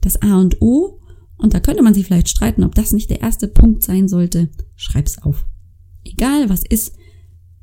Das 0.00 0.20
A 0.20 0.40
und 0.40 0.60
O, 0.60 1.00
und 1.36 1.54
da 1.54 1.60
könnte 1.60 1.82
man 1.82 1.94
sich 1.94 2.06
vielleicht 2.06 2.28
streiten, 2.28 2.64
ob 2.64 2.74
das 2.74 2.92
nicht 2.92 3.10
der 3.10 3.20
erste 3.20 3.48
Punkt 3.48 3.82
sein 3.82 4.08
sollte, 4.08 4.50
schreib's 4.76 5.18
auf. 5.18 5.46
Egal 6.04 6.48
was 6.48 6.64
ist, 6.64 6.94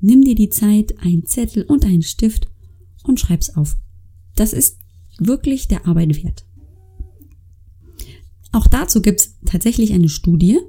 nimm 0.01 0.23
dir 0.23 0.35
die 0.35 0.49
Zeit, 0.49 0.99
einen 0.99 1.25
Zettel 1.25 1.63
und 1.63 1.85
einen 1.85 2.01
Stift 2.01 2.47
und 3.03 3.19
schreib's 3.19 3.55
auf. 3.55 3.77
Das 4.35 4.53
ist 4.53 4.79
wirklich 5.17 5.67
der 5.67 5.85
Arbeit 5.87 6.23
wert. 6.23 6.45
Auch 8.51 8.67
dazu 8.67 9.01
gibt's 9.01 9.37
tatsächlich 9.45 9.93
eine 9.93 10.09
Studie. 10.09 10.59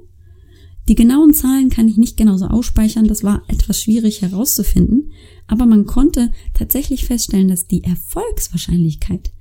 Die 0.87 0.95
genauen 0.95 1.33
Zahlen 1.33 1.69
kann 1.69 1.87
ich 1.87 1.97
nicht 1.97 2.17
genauso 2.17 2.45
ausspeichern, 2.45 3.07
das 3.07 3.23
war 3.23 3.43
etwas 3.47 3.81
schwierig 3.81 4.21
herauszufinden, 4.21 5.11
aber 5.47 5.65
man 5.65 5.85
konnte 5.85 6.31
tatsächlich 6.53 7.05
feststellen, 7.05 7.47
dass 7.47 7.67
die 7.67 7.83
Erfolgswahrscheinlichkeit, 7.83 9.31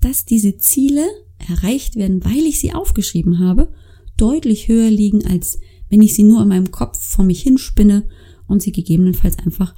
dass 0.00 0.24
diese 0.24 0.56
Ziele 0.56 1.04
erreicht 1.38 1.96
werden, 1.96 2.24
weil 2.24 2.46
ich 2.46 2.58
sie 2.58 2.72
aufgeschrieben 2.72 3.38
habe, 3.38 3.72
deutlich 4.16 4.68
höher 4.68 4.90
liegen, 4.90 5.26
als 5.26 5.58
wenn 5.88 6.02
ich 6.02 6.14
sie 6.14 6.22
nur 6.22 6.42
in 6.42 6.48
meinem 6.48 6.70
Kopf 6.70 6.98
vor 6.98 7.24
mich 7.24 7.42
hinspinne 7.42 8.08
und 8.46 8.62
sie 8.62 8.72
gegebenenfalls 8.72 9.38
einfach 9.38 9.74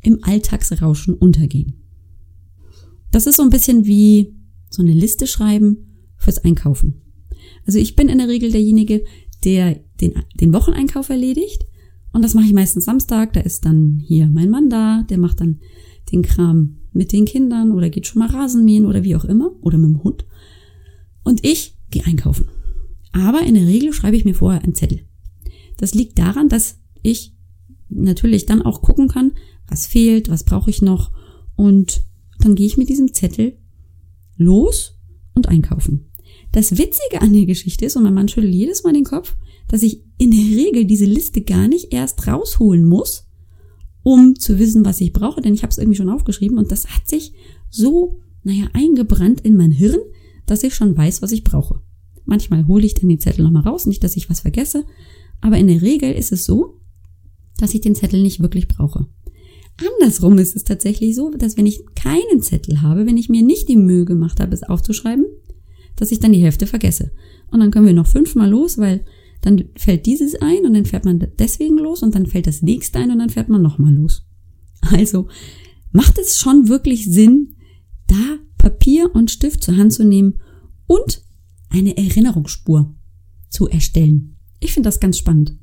im 0.00 0.18
Alltagsrauschen 0.22 1.14
untergehen. 1.14 1.74
Das 3.10 3.26
ist 3.26 3.36
so 3.36 3.42
ein 3.42 3.50
bisschen 3.50 3.84
wie 3.84 4.34
so 4.70 4.82
eine 4.82 4.92
Liste 4.92 5.26
schreiben 5.26 6.08
fürs 6.16 6.38
Einkaufen. 6.38 7.02
Also 7.66 7.78
ich 7.78 7.94
bin 7.94 8.08
in 8.08 8.18
der 8.18 8.28
Regel 8.28 8.50
derjenige, 8.50 9.04
der 9.44 9.80
den, 10.00 10.14
den 10.40 10.52
Wocheneinkauf 10.52 11.10
erledigt. 11.10 11.66
Und 12.12 12.22
das 12.22 12.34
mache 12.34 12.46
ich 12.46 12.52
meistens 12.52 12.84
Samstag. 12.84 13.32
Da 13.32 13.40
ist 13.40 13.64
dann 13.64 13.98
hier 14.02 14.28
mein 14.28 14.50
Mann 14.50 14.68
da, 14.68 15.04
der 15.08 15.18
macht 15.18 15.40
dann 15.40 15.60
den 16.10 16.22
Kram 16.22 16.78
mit 16.92 17.12
den 17.12 17.24
Kindern 17.24 17.72
oder 17.72 17.90
geht 17.90 18.06
schon 18.06 18.20
mal 18.20 18.28
Rasenmähen 18.28 18.86
oder 18.86 19.02
wie 19.02 19.16
auch 19.16 19.24
immer 19.24 19.52
oder 19.60 19.78
mit 19.78 19.90
dem 19.90 20.04
Hund. 20.04 20.26
Und 21.22 21.44
ich 21.44 21.76
gehe 21.90 22.04
einkaufen. 22.04 22.48
Aber 23.12 23.42
in 23.42 23.54
der 23.54 23.66
Regel 23.66 23.92
schreibe 23.92 24.16
ich 24.16 24.24
mir 24.24 24.34
vorher 24.34 24.62
einen 24.62 24.74
Zettel. 24.74 25.00
Das 25.76 25.94
liegt 25.94 26.18
daran, 26.18 26.48
dass 26.48 26.78
ich 27.02 27.34
natürlich 27.94 28.46
dann 28.46 28.62
auch 28.62 28.82
gucken 28.82 29.08
kann, 29.08 29.32
was 29.68 29.86
fehlt, 29.86 30.28
was 30.28 30.44
brauche 30.44 30.70
ich 30.70 30.82
noch 30.82 31.10
und 31.56 32.02
dann 32.38 32.54
gehe 32.54 32.66
ich 32.66 32.76
mit 32.76 32.88
diesem 32.88 33.12
Zettel 33.14 33.56
los 34.36 34.98
und 35.34 35.48
einkaufen. 35.48 36.10
Das 36.52 36.72
Witzige 36.76 37.20
an 37.20 37.32
der 37.32 37.46
Geschichte 37.46 37.86
ist, 37.86 37.96
und 37.96 38.02
mein 38.02 38.14
Mann 38.14 38.28
schüttelt 38.28 38.54
jedes 38.54 38.84
Mal 38.84 38.92
den 38.92 39.04
Kopf, 39.04 39.36
dass 39.68 39.82
ich 39.82 40.02
in 40.18 40.30
der 40.30 40.40
Regel 40.40 40.84
diese 40.84 41.06
Liste 41.06 41.40
gar 41.40 41.68
nicht 41.68 41.92
erst 41.92 42.26
rausholen 42.26 42.84
muss, 42.84 43.26
um 44.02 44.36
zu 44.36 44.58
wissen, 44.58 44.84
was 44.84 45.00
ich 45.00 45.12
brauche, 45.12 45.40
denn 45.40 45.54
ich 45.54 45.62
habe 45.62 45.70
es 45.70 45.78
irgendwie 45.78 45.96
schon 45.96 46.10
aufgeschrieben 46.10 46.58
und 46.58 46.70
das 46.70 46.88
hat 46.88 47.08
sich 47.08 47.32
so, 47.70 48.20
naja, 48.42 48.68
eingebrannt 48.74 49.40
in 49.40 49.56
mein 49.56 49.70
Hirn, 49.70 50.00
dass 50.44 50.62
ich 50.62 50.74
schon 50.74 50.96
weiß, 50.96 51.22
was 51.22 51.32
ich 51.32 51.44
brauche. 51.44 51.80
Manchmal 52.24 52.66
hole 52.66 52.84
ich 52.84 52.94
dann 52.94 53.08
die 53.08 53.18
Zettel 53.18 53.44
nochmal 53.44 53.62
raus, 53.62 53.86
nicht, 53.86 54.04
dass 54.04 54.16
ich 54.16 54.28
was 54.28 54.40
vergesse, 54.40 54.84
aber 55.40 55.56
in 55.56 55.68
der 55.68 55.80
Regel 55.80 56.12
ist 56.12 56.32
es 56.32 56.44
so, 56.44 56.80
dass 57.58 57.74
ich 57.74 57.80
den 57.80 57.94
Zettel 57.94 58.22
nicht 58.22 58.40
wirklich 58.40 58.68
brauche. 58.68 59.06
Andersrum 60.00 60.38
ist 60.38 60.54
es 60.54 60.64
tatsächlich 60.64 61.14
so, 61.14 61.30
dass 61.30 61.56
wenn 61.56 61.66
ich 61.66 61.82
keinen 61.94 62.42
Zettel 62.42 62.82
habe, 62.82 63.06
wenn 63.06 63.16
ich 63.16 63.28
mir 63.28 63.42
nicht 63.42 63.68
die 63.68 63.76
Mühe 63.76 64.04
gemacht 64.04 64.40
habe, 64.40 64.54
es 64.54 64.62
aufzuschreiben, 64.62 65.24
dass 65.96 66.12
ich 66.12 66.20
dann 66.20 66.32
die 66.32 66.42
Hälfte 66.42 66.66
vergesse. 66.66 67.12
Und 67.50 67.60
dann 67.60 67.70
können 67.70 67.86
wir 67.86 67.92
noch 67.92 68.06
fünfmal 68.06 68.48
los, 68.48 68.78
weil 68.78 69.04
dann 69.40 69.64
fällt 69.76 70.06
dieses 70.06 70.36
ein 70.36 70.64
und 70.64 70.74
dann 70.74 70.84
fährt 70.84 71.04
man 71.04 71.26
deswegen 71.38 71.78
los 71.78 72.02
und 72.02 72.14
dann 72.14 72.26
fällt 72.26 72.46
das 72.46 72.62
nächste 72.62 72.98
ein 72.98 73.10
und 73.10 73.18
dann 73.18 73.30
fährt 73.30 73.48
man 73.48 73.62
nochmal 73.62 73.94
los. 73.94 74.24
Also 74.80 75.28
macht 75.92 76.18
es 76.18 76.38
schon 76.38 76.68
wirklich 76.68 77.06
Sinn, 77.06 77.54
da 78.06 78.38
Papier 78.58 79.14
und 79.14 79.30
Stift 79.30 79.62
zur 79.62 79.76
Hand 79.76 79.92
zu 79.92 80.04
nehmen 80.04 80.40
und 80.86 81.22
eine 81.70 81.96
Erinnerungsspur 81.96 82.94
zu 83.48 83.68
erstellen. 83.68 84.36
Ich 84.60 84.72
finde 84.72 84.88
das 84.88 85.00
ganz 85.00 85.18
spannend. 85.18 85.58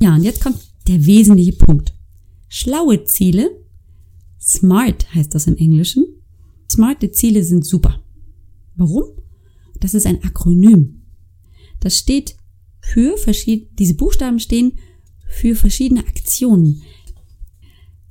Ja, 0.00 0.14
und 0.14 0.22
jetzt 0.22 0.42
kommt 0.42 0.58
der 0.86 1.04
wesentliche 1.06 1.52
Punkt. 1.52 1.94
Schlaue 2.48 3.04
Ziele, 3.04 3.50
smart 4.40 5.12
heißt 5.14 5.34
das 5.34 5.46
im 5.46 5.56
Englischen, 5.56 6.04
smarte 6.70 7.10
Ziele 7.10 7.42
sind 7.42 7.64
super. 7.64 8.00
Warum? 8.76 9.04
Das 9.80 9.94
ist 9.94 10.06
ein 10.06 10.22
Akronym. 10.24 11.02
Das 11.80 11.98
steht 11.98 12.36
für 12.80 13.16
verschiedene, 13.16 13.70
diese 13.78 13.94
Buchstaben 13.94 14.38
stehen 14.38 14.78
für 15.26 15.56
verschiedene 15.56 16.06
Aktionen. 16.06 16.82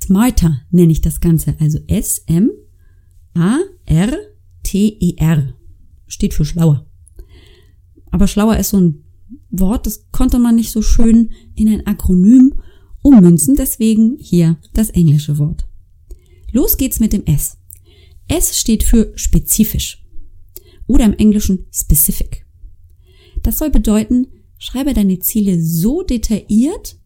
Smarter 0.02 0.62
nenne 0.72 0.92
ich 0.92 1.02
das 1.02 1.22
Ganze, 1.22 1.56
also 1.60 1.80
S-M-A-R-T-E-R. 1.88 2.54
Steht 6.08 6.34
für 6.34 6.46
schlauer. 6.46 6.86
Aber 8.12 8.28
schlauer 8.28 8.58
ist 8.58 8.70
so 8.70 8.80
ein 8.80 9.03
Wort, 9.50 9.86
das 9.86 10.10
konnte 10.12 10.40
man 10.40 10.56
nicht 10.56 10.72
so 10.72 10.82
schön 10.82 11.32
in 11.56 11.68
ein 11.68 11.86
Akronym 11.86 12.54
ummünzen, 13.02 13.56
deswegen 13.56 14.18
hier 14.20 14.58
das 14.74 14.90
englische 14.90 15.38
Wort. 15.38 15.68
Los 16.52 16.78
geht's 16.78 17.00
mit 17.00 17.14
dem 17.14 17.26
S. 17.26 17.58
S 18.28 18.58
steht 18.58 18.84
für 18.84 19.12
spezifisch 19.16 20.06
oder 20.88 21.06
im 21.06 21.14
Englischen 21.14 21.66
specific. 21.72 22.46
Das 23.42 23.58
soll 23.58 23.70
bedeuten, 23.70 24.28
schreibe 24.58 24.94
deine 24.94 25.20
Ziele 25.20 25.62
so 25.62 26.04
detailliert 26.04 26.98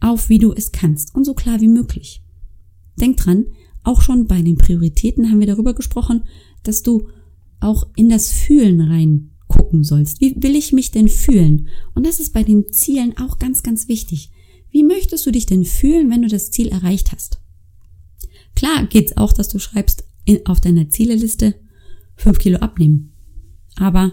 auf, 0.00 0.28
wie 0.28 0.38
du 0.38 0.52
es 0.52 0.72
kannst 0.72 1.14
und 1.14 1.24
so 1.24 1.34
klar 1.34 1.60
wie 1.60 1.68
möglich. 1.68 2.22
Denk 2.98 3.18
dran, 3.18 3.46
auch 3.82 4.00
schon 4.00 4.26
bei 4.26 4.42
den 4.42 4.56
Prioritäten 4.56 5.30
haben 5.30 5.40
wir 5.40 5.46
darüber 5.46 5.74
gesprochen, 5.74 6.24
dass 6.62 6.82
du 6.82 7.08
auch 7.60 7.86
in 7.96 8.08
das 8.08 8.32
Fühlen 8.32 8.80
rein 8.80 9.29
gucken 9.70 9.84
sollst. 9.84 10.20
Wie 10.20 10.34
will 10.42 10.56
ich 10.56 10.72
mich 10.72 10.90
denn 10.90 11.08
fühlen? 11.08 11.68
Und 11.94 12.04
das 12.04 12.18
ist 12.18 12.32
bei 12.32 12.42
den 12.42 12.72
Zielen 12.72 13.16
auch 13.16 13.38
ganz, 13.38 13.62
ganz 13.62 13.86
wichtig. 13.88 14.30
Wie 14.70 14.82
möchtest 14.82 15.24
du 15.26 15.30
dich 15.30 15.46
denn 15.46 15.64
fühlen, 15.64 16.10
wenn 16.10 16.22
du 16.22 16.28
das 16.28 16.50
Ziel 16.50 16.68
erreicht 16.68 17.12
hast? 17.12 17.40
Klar 18.56 18.86
geht's 18.86 19.16
auch, 19.16 19.32
dass 19.32 19.48
du 19.48 19.58
schreibst 19.58 20.04
in, 20.24 20.44
auf 20.46 20.60
deiner 20.60 20.88
Zieleliste, 20.90 21.54
fünf 22.16 22.38
Kilo 22.38 22.58
abnehmen. 22.58 23.12
Aber 23.76 24.12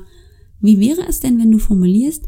wie 0.62 0.80
wäre 0.80 1.02
es 1.08 1.20
denn, 1.20 1.40
wenn 1.40 1.52
du 1.52 1.58
formulierst, 1.58 2.28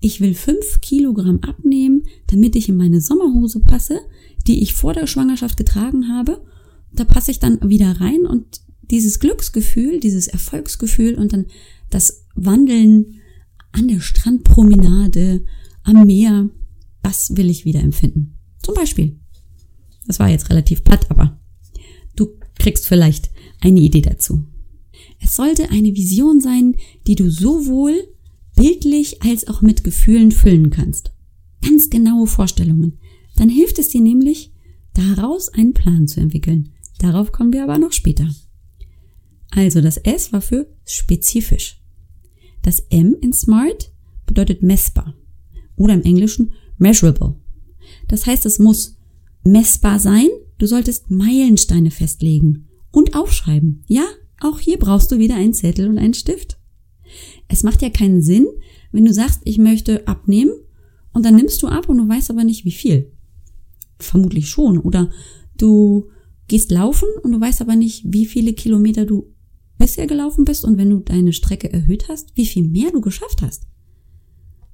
ich 0.00 0.20
will 0.20 0.34
fünf 0.34 0.80
Kilogramm 0.80 1.40
abnehmen, 1.40 2.04
damit 2.26 2.54
ich 2.56 2.68
in 2.68 2.76
meine 2.76 3.00
Sommerhose 3.00 3.60
passe, 3.60 4.00
die 4.46 4.62
ich 4.62 4.74
vor 4.74 4.94
der 4.94 5.06
Schwangerschaft 5.06 5.56
getragen 5.56 6.08
habe. 6.08 6.44
Da 6.92 7.04
passe 7.04 7.30
ich 7.30 7.38
dann 7.38 7.68
wieder 7.68 8.00
rein 8.00 8.26
und 8.26 8.60
dieses 8.90 9.20
Glücksgefühl, 9.20 10.00
dieses 10.00 10.28
Erfolgsgefühl 10.28 11.14
und 11.14 11.32
dann 11.32 11.46
das 11.90 12.26
Wandeln 12.34 13.20
an 13.72 13.88
der 13.88 14.00
Strandpromenade, 14.00 15.44
am 15.82 16.06
Meer, 16.06 16.50
das 17.02 17.36
will 17.36 17.50
ich 17.50 17.64
wieder 17.64 17.80
empfinden. 17.80 18.38
Zum 18.62 18.74
Beispiel. 18.74 19.18
Das 20.06 20.18
war 20.18 20.28
jetzt 20.28 20.50
relativ 20.50 20.84
platt, 20.84 21.10
aber 21.10 21.38
du 22.16 22.28
kriegst 22.58 22.86
vielleicht 22.86 23.30
eine 23.60 23.80
Idee 23.80 24.02
dazu. 24.02 24.44
Es 25.20 25.36
sollte 25.36 25.70
eine 25.70 25.94
Vision 25.94 26.40
sein, 26.40 26.76
die 27.06 27.14
du 27.14 27.30
sowohl 27.30 27.94
bildlich 28.56 29.22
als 29.22 29.46
auch 29.48 29.62
mit 29.62 29.84
Gefühlen 29.84 30.32
füllen 30.32 30.70
kannst. 30.70 31.12
Ganz 31.62 31.90
genaue 31.90 32.26
Vorstellungen. 32.26 32.98
Dann 33.36 33.48
hilft 33.48 33.78
es 33.78 33.88
dir 33.88 34.00
nämlich, 34.00 34.52
daraus 34.94 35.48
einen 35.48 35.74
Plan 35.74 36.08
zu 36.08 36.20
entwickeln. 36.20 36.70
Darauf 36.98 37.30
kommen 37.30 37.52
wir 37.52 37.62
aber 37.62 37.78
noch 37.78 37.92
später. 37.92 38.28
Also 39.50 39.80
das 39.80 39.96
S 39.96 40.32
war 40.32 40.40
für 40.40 40.68
spezifisch. 40.84 41.80
Das 42.62 42.80
M 42.90 43.16
in 43.20 43.32
Smart 43.32 43.92
bedeutet 44.26 44.62
messbar 44.62 45.14
oder 45.76 45.94
im 45.94 46.02
Englischen 46.02 46.52
measurable. 46.76 47.36
Das 48.08 48.26
heißt, 48.26 48.44
es 48.46 48.58
muss 48.58 48.96
messbar 49.44 49.98
sein. 49.98 50.28
Du 50.58 50.66
solltest 50.66 51.10
Meilensteine 51.10 51.90
festlegen 51.90 52.66
und 52.90 53.14
aufschreiben. 53.14 53.84
Ja, 53.86 54.04
auch 54.40 54.58
hier 54.58 54.78
brauchst 54.78 55.10
du 55.12 55.18
wieder 55.18 55.36
einen 55.36 55.54
Zettel 55.54 55.88
und 55.88 55.98
einen 55.98 56.14
Stift. 56.14 56.58
Es 57.48 57.62
macht 57.62 57.82
ja 57.82 57.90
keinen 57.90 58.22
Sinn, 58.22 58.46
wenn 58.92 59.04
du 59.04 59.12
sagst, 59.12 59.40
ich 59.44 59.58
möchte 59.58 60.06
abnehmen 60.06 60.52
und 61.12 61.24
dann 61.24 61.36
nimmst 61.36 61.62
du 61.62 61.68
ab 61.68 61.88
und 61.88 61.98
du 61.98 62.08
weißt 62.08 62.30
aber 62.30 62.44
nicht 62.44 62.64
wie 62.64 62.72
viel. 62.72 63.12
Vermutlich 63.98 64.48
schon. 64.48 64.78
Oder 64.78 65.10
du 65.56 66.08
gehst 66.48 66.70
laufen 66.70 67.08
und 67.22 67.32
du 67.32 67.40
weißt 67.40 67.60
aber 67.60 67.76
nicht, 67.76 68.04
wie 68.06 68.26
viele 68.26 68.52
Kilometer 68.52 69.04
du 69.06 69.34
bisher 69.78 70.06
gelaufen 70.06 70.44
bist 70.44 70.64
und 70.64 70.76
wenn 70.76 70.90
du 70.90 70.98
deine 70.98 71.32
Strecke 71.32 71.72
erhöht 71.72 72.08
hast, 72.08 72.36
wie 72.36 72.46
viel 72.46 72.64
mehr 72.64 72.90
du 72.90 73.00
geschafft 73.00 73.42
hast. 73.42 73.66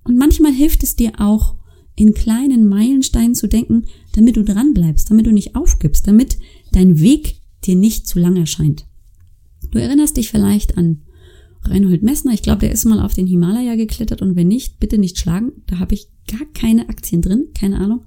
Und 0.04 0.18
manchmal 0.18 0.52
hilft 0.52 0.82
es 0.82 0.96
dir 0.96 1.12
auch, 1.18 1.56
in 1.96 2.14
kleinen 2.14 2.66
Meilensteinen 2.66 3.34
zu 3.34 3.46
denken, 3.46 3.84
damit 4.14 4.36
du 4.36 4.42
dran 4.42 4.74
bleibst, 4.74 5.10
damit 5.10 5.26
du 5.26 5.32
nicht 5.32 5.54
aufgibst, 5.54 6.08
damit 6.08 6.38
dein 6.72 7.00
Weg 7.00 7.40
dir 7.64 7.76
nicht 7.76 8.08
zu 8.08 8.18
lang 8.18 8.36
erscheint. 8.36 8.86
Du 9.70 9.78
erinnerst 9.78 10.16
dich 10.16 10.30
vielleicht 10.30 10.76
an 10.76 11.02
Reinhold 11.62 12.02
Messner. 12.02 12.32
Ich 12.32 12.42
glaube, 12.42 12.60
der 12.60 12.72
ist 12.72 12.84
mal 12.84 13.00
auf 13.00 13.14
den 13.14 13.26
Himalaya 13.26 13.76
geklettert 13.76 14.22
und 14.22 14.36
wenn 14.36 14.48
nicht, 14.48 14.80
bitte 14.80 14.98
nicht 14.98 15.18
schlagen. 15.18 15.52
Da 15.66 15.78
habe 15.78 15.94
ich 15.94 16.08
gar 16.26 16.46
keine 16.52 16.88
Aktien 16.88 17.22
drin, 17.22 17.48
keine 17.54 17.78
Ahnung. 17.78 18.04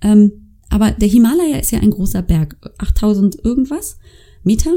Ähm, 0.00 0.32
aber 0.70 0.90
der 0.90 1.08
Himalaya 1.08 1.58
ist 1.58 1.70
ja 1.70 1.80
ein 1.80 1.90
großer 1.90 2.22
Berg, 2.22 2.56
8000 2.78 3.44
irgendwas 3.44 3.98
Meter. 4.42 4.76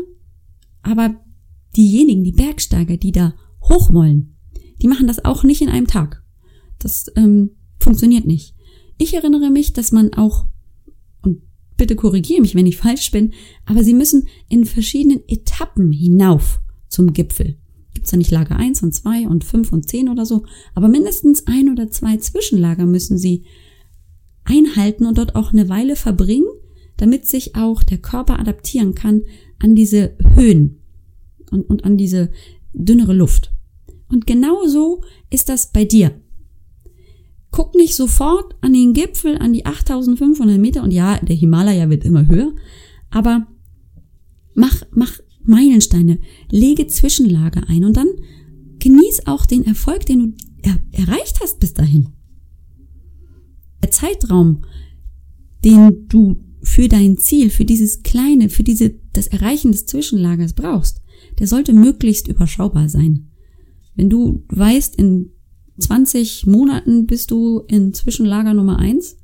Aber 0.84 1.16
diejenigen, 1.76 2.24
die 2.24 2.32
Bergsteiger, 2.32 2.98
die 2.98 3.12
da 3.12 3.34
hoch 3.62 3.94
wollen, 3.94 4.36
die 4.82 4.88
machen 4.88 5.08
das 5.08 5.24
auch 5.24 5.44
nicht 5.44 5.62
in 5.62 5.70
einem 5.70 5.88
Tag. 5.88 6.24
Das 6.80 7.12
ähm, 7.16 7.52
funktioniert 7.80 8.26
nicht. 8.26 8.56
Ich 8.98 9.14
erinnere 9.14 9.50
mich, 9.50 9.74
dass 9.74 9.92
man 9.92 10.14
auch, 10.14 10.48
und 11.22 11.42
bitte 11.78 11.96
korrigiere 11.96 12.42
mich, 12.42 12.56
wenn 12.56 12.66
ich 12.66 12.78
falsch 12.78 13.12
bin, 13.12 13.34
aber 13.66 13.84
sie 13.84 13.94
müssen 13.94 14.28
in 14.50 14.66
verschiedenen 14.66 15.22
Etappen 15.28 15.92
hinauf 15.92 16.62
zum 16.88 17.14
Gipfel. 17.14 17.58
Gibt's 17.94 18.12
da 18.12 18.18
nicht 18.18 18.32
Lager 18.32 18.56
1 18.56 18.84
und 18.84 18.94
2 18.94 19.28
und 19.28 19.44
5 19.44 19.72
und 19.74 19.90
10 19.90 20.10
oder 20.10 20.26
so, 20.26 20.46
aber 20.74 20.88
mindestens 20.88 21.46
ein 21.48 21.70
oder 21.70 21.90
zwei 21.90 22.18
Zwischenlager 22.18 22.86
müssen 22.86 23.18
sie 23.18 23.44
einhalten 24.44 25.06
und 25.06 25.18
dort 25.18 25.36
auch 25.36 25.54
eine 25.54 25.70
Weile 25.70 25.96
verbringen, 25.96 26.48
damit 26.98 27.28
sich 27.28 27.56
auch 27.56 27.84
der 27.84 27.98
Körper 27.98 28.40
adaptieren 28.40 28.96
kann 28.96 29.24
an 29.60 29.76
diese 29.76 30.16
Höhen 30.36 30.81
und, 31.52 31.70
und 31.70 31.86
an 31.86 31.98
diese 31.98 32.32
dünnere 32.74 33.14
Luft. 33.14 33.52
Und 34.10 34.28
genauso 34.28 35.02
ist 35.30 35.50
das 35.50 35.72
bei 35.72 35.86
dir. 35.86 36.20
Guck 37.52 37.76
nicht 37.76 37.96
sofort 37.96 38.56
an 38.62 38.74
den 38.74 38.94
Gipfel, 38.94 39.38
an 39.38 39.54
die 39.54 39.66
8500 39.66 40.58
Meter 40.58 40.84
und 40.84 40.92
ja, 40.92 41.18
der 41.20 41.36
Himalaya 41.36 41.90
wird 41.90 42.06
immer 42.06 42.28
höher, 42.28 42.54
aber 43.10 43.48
mach, 44.54 44.84
mach 44.92 45.20
Meilensteine, 45.44 46.20
lege 46.50 46.88
Zwischenlage 46.88 47.68
ein 47.68 47.84
und 47.84 47.98
dann 47.98 48.08
genieß 48.80 49.28
auch 49.28 49.46
den 49.46 49.66
Erfolg, 49.66 50.06
den 50.06 50.20
du 50.20 50.34
er 50.64 50.80
erreicht 50.92 51.40
hast 51.42 51.60
bis 51.60 51.74
dahin. 51.74 52.10
Der 53.82 53.92
Zeitraum, 53.92 54.64
den 55.64 56.08
du 56.08 56.44
für 56.62 56.88
dein 56.88 57.18
Ziel, 57.18 57.50
für 57.50 57.66
dieses 57.66 58.04
kleine, 58.04 58.50
für 58.50 58.64
diese, 58.64 58.94
das 59.14 59.28
Erreichen 59.28 59.72
des 59.72 59.88
Zwischenlagers 59.88 60.54
brauchst, 60.54 61.01
der 61.40 61.48
sollte 61.48 61.74
möglichst 61.74 62.28
überschaubar 62.28 62.90
sein. 62.90 63.32
Wenn 63.96 64.10
du 64.10 64.44
weißt, 64.50 64.96
in 64.96 65.32
20 65.80 66.46
Monaten 66.46 67.08
bist 67.08 67.32
du 67.32 67.62
in 67.68 67.94
Zwischenlager 67.94 68.54
Nummer 68.54 68.80
eins, 68.80 69.18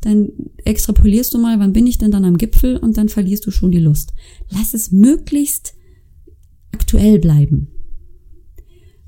dann 0.00 0.30
extrapolierst 0.64 1.32
du 1.34 1.38
mal, 1.38 1.58
wann 1.58 1.72
bin 1.72 1.86
ich 1.86 1.98
denn 1.98 2.10
dann 2.10 2.24
am 2.24 2.38
Gipfel 2.38 2.76
und 2.76 2.96
dann 2.96 3.08
verlierst 3.08 3.46
du 3.46 3.50
schon 3.50 3.70
die 3.70 3.80
Lust. 3.80 4.12
Lass 4.50 4.74
es 4.74 4.92
möglichst 4.92 5.74
aktuell 6.72 7.18
bleiben. 7.18 7.68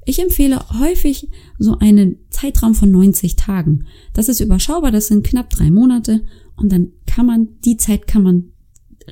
Ich 0.05 0.21
empfehle 0.21 0.59
häufig 0.81 1.29
so 1.59 1.79
einen 1.79 2.17
Zeitraum 2.31 2.75
von 2.75 2.91
90 2.91 3.37
Tagen. 3.37 3.85
Das 4.15 4.29
ist 4.29 4.41
überschaubar, 4.41 4.91
das 4.91 5.09
sind 5.09 5.27
knapp 5.27 5.51
drei 5.51 5.71
Monate 5.71 6.25
und 6.57 6.73
dann 6.73 6.93
kann 7.07 7.27
man, 7.27 7.49
die 7.65 7.77
Zeit 7.77 8.07
kann 8.07 8.23
man 8.23 8.53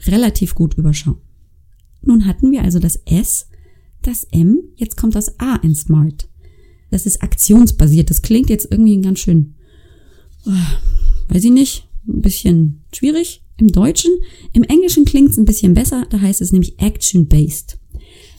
relativ 0.07 0.55
gut 0.55 0.75
überschauen. 0.75 1.19
Nun 2.07 2.27
hatten 2.27 2.51
wir 2.53 2.63
also 2.63 2.79
das 2.79 2.97
S, 3.05 3.49
das 4.03 4.25
M, 4.25 4.61
jetzt 4.77 4.97
kommt 4.97 5.15
das 5.15 5.39
A 5.41 5.57
in 5.57 5.75
Smart. 5.75 6.29
Das 6.91 7.05
ist 7.05 7.23
aktionsbasiert. 7.23 8.11
Das 8.11 8.23
klingt 8.23 8.49
jetzt 8.49 8.69
irgendwie 8.71 9.01
ganz 9.01 9.19
schön, 9.19 9.55
oh, 10.47 10.53
weiß 11.29 11.45
ich 11.45 11.51
nicht, 11.51 11.89
ein 12.07 12.23
bisschen 12.23 12.85
schwierig 12.95 13.43
im 13.57 13.69
Deutschen. 13.69 14.13
Im 14.53 14.63
Englischen 14.63 15.05
klingt 15.05 15.31
es 15.31 15.37
ein 15.37 15.45
bisschen 15.45 15.75
besser. 15.75 16.07
Da 16.09 16.21
heißt 16.21 16.41
es 16.41 16.53
nämlich 16.53 16.79
action-based. 16.79 17.79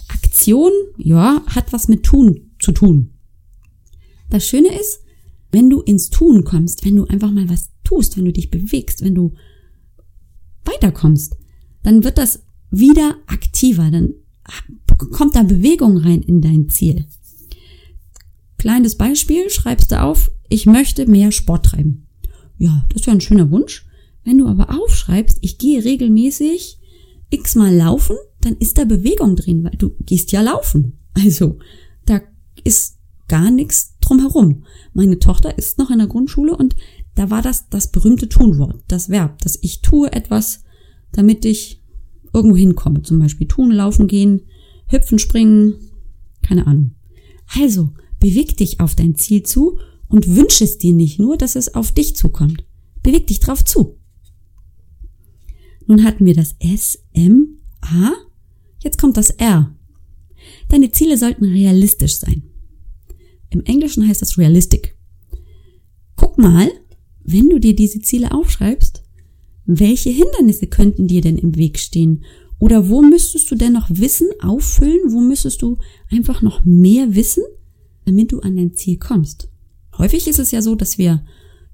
Aktion, 0.08 0.72
ja, 0.98 1.44
hat 1.48 1.74
was 1.74 1.90
mit 1.90 2.04
tun 2.04 2.52
zu 2.60 2.72
tun. 2.72 3.12
Das 4.30 4.48
Schöne 4.48 4.70
ist, 4.80 5.02
wenn 5.52 5.70
du 5.70 5.82
ins 5.82 6.10
Tun 6.10 6.44
kommst, 6.44 6.86
wenn 6.86 6.96
du 6.96 7.06
einfach 7.06 7.32
mal 7.32 7.50
was 7.50 7.70
tust, 7.84 8.18
wenn 8.18 8.26
du 8.26 8.34
dich 8.34 8.50
bewegst, 8.50 9.02
wenn 9.02 9.16
du 9.16 9.34
weiterkommst, 10.66 11.38
dann 11.84 12.04
wird 12.04 12.18
das 12.18 12.44
wieder 12.70 13.16
aktiver, 13.28 13.90
dann 13.92 14.14
kommt 15.12 15.36
da 15.36 15.44
Bewegung 15.44 15.98
rein 15.98 16.22
in 16.22 16.42
dein 16.42 16.70
Ziel. 16.70 17.06
Kleines 18.58 18.96
Beispiel, 18.96 19.50
schreibst 19.50 19.92
du 19.92 20.02
auf, 20.02 20.32
ich 20.50 20.66
möchte 20.66 21.06
mehr 21.08 21.32
Sport 21.32 21.68
treiben. 21.68 22.08
Ja, 22.58 22.86
das 22.94 23.06
wäre 23.06 23.16
ein 23.16 23.22
schöner 23.22 23.52
Wunsch. 23.52 23.86
Wenn 24.24 24.40
du 24.40 24.48
aber 24.48 24.70
aufschreibst, 24.72 25.38
ich 25.42 25.58
gehe 25.58 25.84
regelmäßig 25.84 26.80
x-mal 27.30 27.74
laufen, 27.74 28.18
dann 28.42 28.56
ist 28.58 28.78
da 28.78 28.86
Bewegung 28.86 29.36
drin, 29.36 29.64
weil 29.64 29.78
du 29.78 29.92
gehst 30.06 30.32
ja 30.32 30.42
laufen. 30.42 30.98
Also, 31.14 31.60
da 32.06 32.22
ist 32.64 32.98
gar 33.28 33.52
nichts 33.52 33.96
drumherum. 34.02 34.64
Meine 34.94 35.20
Tochter 35.20 35.58
ist 35.58 35.78
noch 35.78 35.92
in 35.92 36.00
der 36.00 36.08
Grundschule 36.08 36.56
und 36.56 36.76
da 37.16 37.30
war 37.30 37.42
das 37.42 37.70
das 37.70 37.92
berühmte 37.92 38.30
Tunwort, 38.30 38.84
das 38.88 39.10
Verb, 39.10 39.40
dass 39.40 39.58
ich 39.62 39.82
tue 39.82 40.12
etwas, 40.12 40.64
damit 41.12 41.46
ich 41.46 41.82
irgendwo 42.34 42.58
hinkomme. 42.58 43.02
Zum 43.02 43.20
Beispiel 43.20 43.48
tun, 43.48 43.72
laufen 43.72 44.08
gehen, 44.08 44.42
hüpfen, 44.88 45.20
springen, 45.20 45.76
keine 46.42 46.68
Ahnung. 46.68 46.92
Also, 47.60 47.94
beweg 48.20 48.58
dich 48.58 48.80
auf 48.80 48.96
dein 48.96 49.16
Ziel 49.16 49.44
zu 49.44 49.80
und 50.08 50.36
wünsche 50.36 50.64
es 50.64 50.78
dir 50.78 50.94
nicht 50.94 51.20
nur, 51.20 51.38
dass 51.38 51.56
es 51.56 51.76
auf 51.76 51.92
dich 51.92 52.16
zukommt. 52.16 52.66
Beweg 53.04 53.28
dich 53.28 53.40
drauf 53.40 53.64
zu. 53.64 53.98
Nun 55.86 56.04
hatten 56.04 56.26
wir 56.26 56.34
das 56.34 56.56
S, 56.60 57.00
M, 57.14 57.60
A. 57.82 58.12
Jetzt 58.80 59.00
kommt 59.00 59.18
das 59.18 59.30
R. 59.32 59.74
Deine 60.70 60.92
Ziele 60.92 61.18
sollten 61.18 61.46
realistisch 61.46 62.18
sein. 62.18 62.44
Im 63.50 63.64
Englischen 63.64 64.08
heißt 64.08 64.22
das 64.22 64.38
realistic. 64.38 64.98
Guck 66.16 66.38
mal, 66.38 66.70
wenn 67.24 67.50
du 67.50 67.60
dir 67.60 67.76
diese 67.76 68.02
Ziele 68.02 68.32
aufschreibst, 68.32 69.04
welche 69.68 70.10
Hindernisse 70.10 70.68
könnten 70.68 71.08
dir 71.08 71.22
denn 71.22 71.38
im 71.38 71.56
Weg 71.56 71.78
stehen? 71.78 72.24
Oder 72.58 72.90
wo 72.90 73.02
müsstest 73.02 73.52
du 73.52 73.56
denn 73.56 73.74
noch 73.74 73.90
Wissen 73.90 74.30
auffüllen? 74.42 75.12
Wo 75.12 75.20
müsstest 75.20 75.62
du 75.62 75.78
einfach 76.10 76.42
noch 76.42 76.66
mehr 76.66 77.14
wissen, 77.14 77.44
damit 78.06 78.32
du 78.32 78.40
an 78.40 78.56
dein 78.56 78.74
Ziel 78.74 78.98
kommst? 78.98 79.50
Häufig 79.98 80.28
ist 80.28 80.40
es 80.40 80.52
ja 80.52 80.62
so, 80.62 80.76
dass 80.76 80.98
wir 80.98 81.24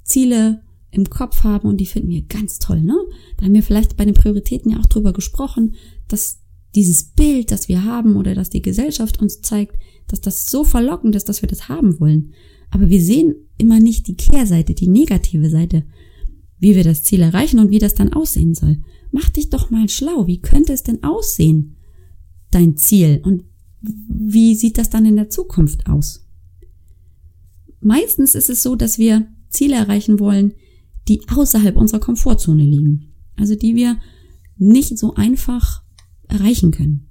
Ziele 0.04 0.62
im 0.92 1.10
Kopf 1.10 1.44
haben 1.44 1.70
und 1.70 1.78
die 1.78 1.86
finden 1.86 2.10
wir 2.10 2.24
ganz 2.24 2.60
toll, 2.60 2.82
ne? 2.82 2.96
Da 3.38 3.46
haben 3.46 3.54
wir 3.54 3.64
vielleicht 3.64 3.96
bei 3.96 4.06
den 4.06 4.14
Prioritäten 4.14 4.72
ja 4.72 4.80
auch 4.80 4.86
drüber 4.86 5.14
gesprochen, 5.14 5.76
dass 6.08 6.40
dieses 6.76 7.04
Bild, 7.04 7.52
das 7.52 7.68
wir 7.68 7.84
haben 7.84 8.16
oder 8.16 8.36
das 8.36 8.50
die 8.50 8.62
Gesellschaft 8.62 9.22
uns 9.22 9.42
zeigt, 9.42 9.76
dass 10.08 10.22
das 10.22 10.48
so 10.48 10.64
verlockend 10.64 11.16
ist, 11.16 11.30
dass 11.30 11.42
wir 11.42 11.50
das 11.50 11.70
haben 11.70 12.00
wollen. 12.00 12.34
Aber 12.70 12.90
wir 12.90 13.02
sehen 13.02 13.36
immer 13.58 13.80
nicht 13.80 14.08
die 14.08 14.18
Kehrseite, 14.18 14.74
die 14.74 14.88
negative 14.88 15.50
Seite 15.50 15.84
wie 16.64 16.78
wir 16.78 16.86
das 16.86 17.04
Ziel 17.04 17.22
erreichen 17.22 17.60
und 17.60 17.72
wie 17.72 17.78
das 17.78 17.94
dann 17.94 18.14
aussehen 18.14 18.56
soll. 18.56 18.78
Mach 19.12 19.30
dich 19.30 19.50
doch 19.50 19.70
mal 19.70 19.90
schlau. 19.90 20.28
Wie 20.28 20.42
könnte 20.42 20.72
es 20.72 20.82
denn 20.82 21.04
aussehen? 21.04 21.76
Dein 22.52 22.78
Ziel. 22.78 23.20
Und 23.22 23.44
wie 23.82 24.56
sieht 24.56 24.78
das 24.78 24.90
dann 24.90 25.06
in 25.06 25.18
der 25.18 25.30
Zukunft 25.30 25.88
aus? 25.88 26.26
Meistens 27.82 28.34
ist 28.34 28.50
es 28.50 28.64
so, 28.64 28.78
dass 28.78 28.98
wir 28.98 29.28
Ziele 29.50 29.76
erreichen 29.76 30.22
wollen, 30.22 30.54
die 31.10 31.22
außerhalb 31.28 31.76
unserer 31.76 32.00
Komfortzone 32.00 32.64
liegen. 32.64 33.12
Also 33.36 33.56
die 33.56 33.76
wir 33.76 34.00
nicht 34.56 34.98
so 34.98 35.16
einfach 35.16 35.84
erreichen 36.30 36.72
können. 36.72 37.10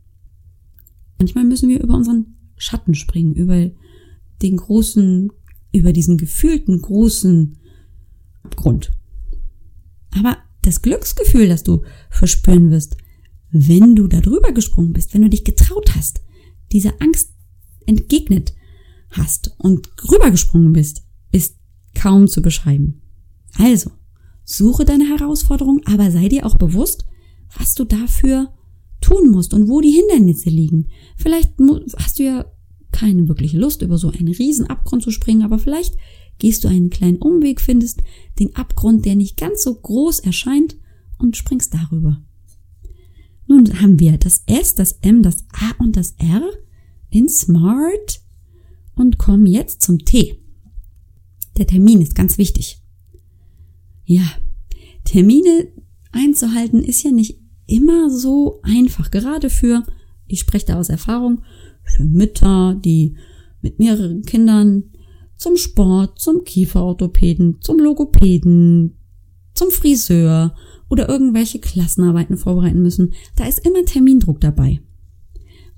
Manchmal 1.18 1.44
müssen 1.44 1.68
wir 1.68 1.82
über 1.82 1.94
unseren 1.94 2.38
Schatten 2.56 2.94
springen, 2.94 3.34
über 3.34 3.70
den 4.40 4.56
großen, 4.56 5.30
über 5.74 5.92
diesen 5.92 6.16
gefühlten 6.16 6.80
großen 6.80 7.58
Abgrund. 8.44 8.92
Aber 10.16 10.38
das 10.62 10.82
Glücksgefühl, 10.82 11.48
das 11.48 11.62
du 11.62 11.82
verspüren 12.10 12.70
wirst, 12.70 12.96
wenn 13.50 13.94
du 13.94 14.08
da 14.08 14.20
drüber 14.20 14.52
gesprungen 14.52 14.92
bist, 14.92 15.12
wenn 15.12 15.22
du 15.22 15.28
dich 15.28 15.44
getraut 15.44 15.94
hast, 15.94 16.22
dieser 16.72 16.94
Angst 17.00 17.32
entgegnet 17.86 18.54
hast 19.10 19.54
und 19.58 19.90
rübergesprungen 20.10 20.72
bist, 20.72 21.02
ist 21.32 21.56
kaum 21.94 22.28
zu 22.28 22.40
beschreiben. 22.40 23.02
Also, 23.58 23.90
suche 24.44 24.84
deine 24.84 25.04
Herausforderung, 25.04 25.82
aber 25.84 26.10
sei 26.10 26.28
dir 26.28 26.46
auch 26.46 26.56
bewusst, 26.56 27.04
was 27.56 27.74
du 27.74 27.84
dafür 27.84 28.52
tun 29.00 29.30
musst 29.30 29.52
und 29.52 29.68
wo 29.68 29.80
die 29.80 29.90
Hindernisse 29.90 30.48
liegen. 30.48 30.88
Vielleicht 31.16 31.52
hast 31.98 32.18
du 32.18 32.24
ja 32.24 32.46
keine 32.92 33.28
wirkliche 33.28 33.58
Lust, 33.58 33.82
über 33.82 33.98
so 33.98 34.10
einen 34.10 34.28
riesen 34.28 34.66
Abgrund 34.66 35.02
zu 35.02 35.10
springen, 35.10 35.42
aber 35.42 35.58
vielleicht 35.58 35.96
gehst 36.42 36.64
du 36.64 36.68
einen 36.68 36.90
kleinen 36.90 37.18
Umweg, 37.18 37.60
findest 37.60 38.02
den 38.40 38.56
Abgrund, 38.56 39.06
der 39.06 39.14
nicht 39.14 39.36
ganz 39.36 39.62
so 39.62 39.72
groß 39.76 40.18
erscheint 40.18 40.76
und 41.16 41.36
springst 41.36 41.72
darüber. 41.72 42.20
Nun 43.46 43.80
haben 43.80 44.00
wir 44.00 44.18
das 44.18 44.42
S, 44.46 44.74
das 44.74 44.98
M, 45.02 45.22
das 45.22 45.44
A 45.52 45.80
und 45.80 45.96
das 45.96 46.16
R 46.18 46.42
in 47.10 47.28
Smart 47.28 48.22
und 48.96 49.18
kommen 49.18 49.46
jetzt 49.46 49.82
zum 49.82 50.00
T. 50.00 50.42
Der 51.58 51.68
Termin 51.68 52.02
ist 52.02 52.16
ganz 52.16 52.38
wichtig. 52.38 52.82
Ja, 54.04 54.28
Termine 55.04 55.68
einzuhalten 56.10 56.82
ist 56.82 57.04
ja 57.04 57.12
nicht 57.12 57.38
immer 57.68 58.10
so 58.10 58.58
einfach, 58.64 59.12
gerade 59.12 59.48
für, 59.48 59.84
ich 60.26 60.40
spreche 60.40 60.66
da 60.66 60.80
aus 60.80 60.88
Erfahrung, 60.88 61.42
für 61.84 62.02
Mütter, 62.02 62.74
die 62.84 63.14
mit 63.60 63.78
mehreren 63.78 64.22
Kindern 64.22 64.90
zum 65.42 65.56
Sport, 65.56 66.20
zum 66.20 66.44
Kieferorthopäden, 66.44 67.56
zum 67.60 67.80
Logopäden, 67.80 68.96
zum 69.54 69.70
Friseur 69.70 70.54
oder 70.88 71.08
irgendwelche 71.08 71.58
Klassenarbeiten 71.58 72.36
vorbereiten 72.36 72.80
müssen. 72.80 73.12
Da 73.34 73.46
ist 73.46 73.66
immer 73.66 73.84
Termindruck 73.84 74.40
dabei. 74.40 74.80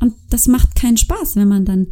Und 0.01 0.13
das 0.29 0.49
macht 0.49 0.75
keinen 0.75 0.99
Spaß, 0.99 1.37
wenn 1.37 1.49
man 1.49 1.65
dann 1.65 1.87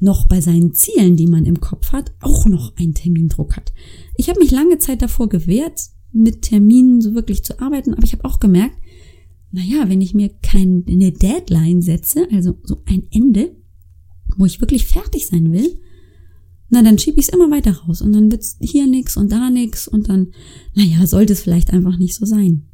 noch 0.00 0.26
bei 0.26 0.40
seinen 0.40 0.74
Zielen, 0.74 1.16
die 1.16 1.28
man 1.28 1.46
im 1.46 1.60
Kopf 1.60 1.92
hat, 1.92 2.12
auch 2.20 2.46
noch 2.46 2.76
einen 2.76 2.94
Termindruck 2.94 3.56
hat. 3.56 3.72
Ich 4.16 4.28
habe 4.28 4.40
mich 4.40 4.50
lange 4.50 4.78
Zeit 4.78 5.00
davor 5.00 5.28
gewehrt, 5.28 5.80
mit 6.10 6.42
Terminen 6.42 7.00
so 7.00 7.14
wirklich 7.14 7.44
zu 7.44 7.60
arbeiten, 7.60 7.94
aber 7.94 8.02
ich 8.02 8.14
habe 8.14 8.24
auch 8.24 8.40
gemerkt, 8.40 8.76
naja, 9.52 9.88
wenn 9.88 10.00
ich 10.00 10.12
mir 10.12 10.30
keine 10.42 10.82
Deadline 11.12 11.82
setze, 11.82 12.26
also 12.32 12.58
so 12.64 12.82
ein 12.86 13.06
Ende, 13.12 13.54
wo 14.36 14.44
ich 14.44 14.60
wirklich 14.60 14.86
fertig 14.86 15.28
sein 15.28 15.52
will, 15.52 15.78
na, 16.72 16.82
dann 16.82 16.98
schiebe 16.98 17.20
ich 17.20 17.28
es 17.28 17.34
immer 17.34 17.50
weiter 17.50 17.76
raus 17.76 18.00
und 18.00 18.14
dann 18.14 18.32
wird's 18.32 18.56
hier 18.58 18.86
nix 18.86 19.18
und 19.18 19.30
da 19.30 19.50
nix 19.50 19.86
und 19.86 20.08
dann, 20.08 20.32
naja, 20.74 21.06
sollte 21.06 21.34
es 21.34 21.42
vielleicht 21.42 21.70
einfach 21.70 21.98
nicht 21.98 22.14
so 22.14 22.24
sein. 22.24 22.66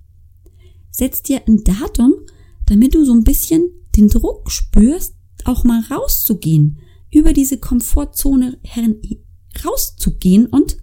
Setz 0.93 1.21
dir 1.23 1.43
ein 1.49 1.65
Datum, 1.65 2.15
damit 2.67 2.95
du 2.95 3.05
so 3.05 3.13
ein 3.13 3.25
bisschen 3.25 3.69
den 3.97 4.07
Druck 4.07 4.53
spürst, 4.53 5.17
auch 5.45 5.65
mal 5.65 5.83
rauszugehen, 5.91 6.79
über 7.11 7.33
diese 7.33 7.59
Komfortzone 7.59 8.61
rauszugehen 9.65 10.47
und 10.47 10.77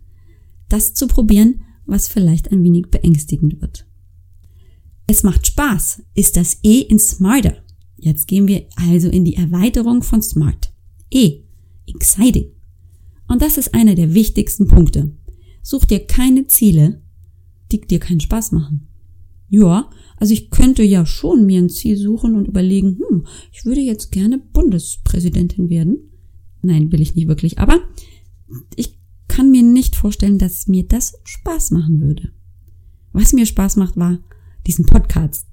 das 0.67 0.93
zu 0.93 1.07
probieren, 1.07 1.61
was 1.85 2.09
vielleicht 2.09 2.51
ein 2.51 2.63
wenig 2.65 2.87
beängstigend 2.87 3.61
wird. 3.61 3.87
Es 5.07 5.23
macht 5.23 5.47
Spaß, 5.47 6.03
ist 6.15 6.35
das 6.35 6.59
E 6.63 6.81
in 6.81 6.99
Smarter. 6.99 7.63
Jetzt 7.95 8.27
gehen 8.27 8.49
wir 8.49 8.67
also 8.75 9.07
in 9.07 9.23
die 9.23 9.37
Erweiterung 9.37 10.03
von 10.03 10.21
Smart. 10.21 10.73
E. 11.09 11.43
Exciting. 11.87 12.54
Und 13.27 13.41
das 13.41 13.57
ist 13.57 13.73
einer 13.73 13.95
der 13.95 14.13
wichtigsten 14.13 14.67
Punkte. 14.67 15.11
Such 15.61 15.85
dir 15.85 16.05
keine 16.05 16.47
Ziele, 16.47 17.01
die 17.71 17.81
dir 17.81 17.99
keinen 17.99 18.19
Spaß 18.19 18.51
machen. 18.51 18.87
Ja, 19.49 19.89
also 20.17 20.33
ich 20.33 20.49
könnte 20.49 20.83
ja 20.83 21.05
schon 21.05 21.45
mir 21.45 21.61
ein 21.61 21.69
Ziel 21.69 21.97
suchen 21.97 22.35
und 22.35 22.47
überlegen, 22.47 22.99
hm, 22.99 23.25
ich 23.51 23.65
würde 23.65 23.81
jetzt 23.81 24.11
gerne 24.11 24.37
Bundespräsidentin 24.37 25.69
werden. 25.69 25.97
Nein, 26.61 26.91
will 26.91 27.01
ich 27.01 27.15
nicht 27.15 27.27
wirklich, 27.27 27.59
aber 27.59 27.79
ich 28.75 28.97
kann 29.27 29.51
mir 29.51 29.63
nicht 29.63 29.95
vorstellen, 29.95 30.37
dass 30.39 30.67
mir 30.67 30.83
das 30.83 31.19
Spaß 31.23 31.71
machen 31.71 32.01
würde. 32.01 32.31
Was 33.11 33.33
mir 33.33 33.45
Spaß 33.45 33.75
macht, 33.77 33.97
war, 33.97 34.19
diesen 34.65 34.85
Podcast 34.85 35.47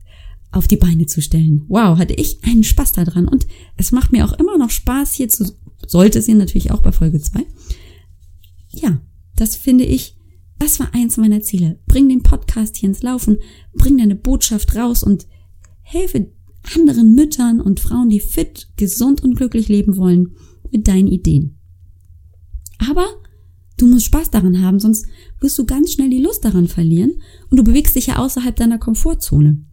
auf 0.53 0.69
die 0.69 0.77
Beine 0.77 1.07
zu 1.07 1.23
stellen. 1.23 1.65
Wow, 1.69 1.99
hatte 1.99 2.15
ich 2.15 2.45
einen 2.45 2.65
Spaß 2.65 2.93
daran 2.93 3.27
und 3.27 3.47
es 3.77 3.93
macht 3.93 4.13
mir 4.13 4.25
auch 4.25 4.35
immer 4.35 4.59
noch 4.59 4.71
Spaß, 4.71 5.15
hier 5.15 5.29
zu, 5.29 5.53
sollte 5.87 6.19
es 6.19 6.27
hier 6.27 6.35
natürlich 6.35 6.71
auch 6.71 6.81
bei 6.81 6.93
Folge 6.93 7.21
2. 7.21 7.45
Ja, 8.71 9.01
das 9.37 9.57
finde 9.57 9.85
ich, 9.85 10.17
das 10.59 10.79
war 10.81 10.95
eins 10.95 11.17
meiner 11.17 11.41
Ziele. 11.41 11.81
Bring 11.87 12.09
den 12.09 12.23
Podcast 12.23 12.77
hier 12.77 12.89
ins 12.89 13.03
Laufen, 13.03 13.39
bring 13.75 13.99
deine 13.99 14.15
Botschaft 14.15 14.77
raus 14.77 15.03
und 15.03 15.27
helfe 15.83 16.31
anderen 16.77 17.15
Müttern 17.15 17.61
und 17.61 17.81
Frauen, 17.81 18.09
die 18.09 18.21
fit, 18.21 18.69
gesund 18.77 19.23
und 19.23 19.35
glücklich 19.35 19.69
leben 19.69 19.97
wollen, 19.97 20.37
mit 20.71 20.87
deinen 20.89 21.09
Ideen. 21.09 21.59
Aber 22.79 23.07
du 23.77 23.87
musst 23.87 24.07
Spaß 24.07 24.31
daran 24.31 24.63
haben, 24.63 24.79
sonst 24.79 25.07
wirst 25.41 25.59
du 25.59 25.67
ganz 25.67 25.93
schnell 25.93 26.11
die 26.11 26.23
Lust 26.23 26.45
daran 26.45 26.69
verlieren 26.69 27.21
und 27.51 27.57
du 27.57 27.65
bewegst 27.65 27.97
dich 27.97 28.07
ja 28.07 28.17
außerhalb 28.17 28.55
deiner 28.55 28.79
Komfortzone. 28.79 29.65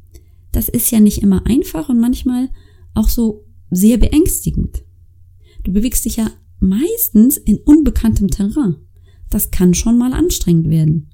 Das 0.52 0.70
ist 0.70 0.92
ja 0.92 1.00
nicht 1.00 1.22
immer 1.22 1.46
einfach 1.46 1.90
und 1.90 2.00
manchmal 2.00 2.50
auch 2.96 3.10
so 3.10 3.46
sehr 3.70 3.98
beängstigend. 3.98 4.84
Du 5.64 5.72
bewegst 5.72 6.06
dich 6.06 6.18
ja 6.18 6.32
meistens 6.60 7.38
in 7.38 7.58
unbekanntem 7.58 8.30
Terrain. 8.30 8.76
Das 9.30 9.52
kann 9.52 9.74
schon 9.74 9.98
mal 9.98 10.14
anstrengend 10.14 10.70
werden. 10.70 11.10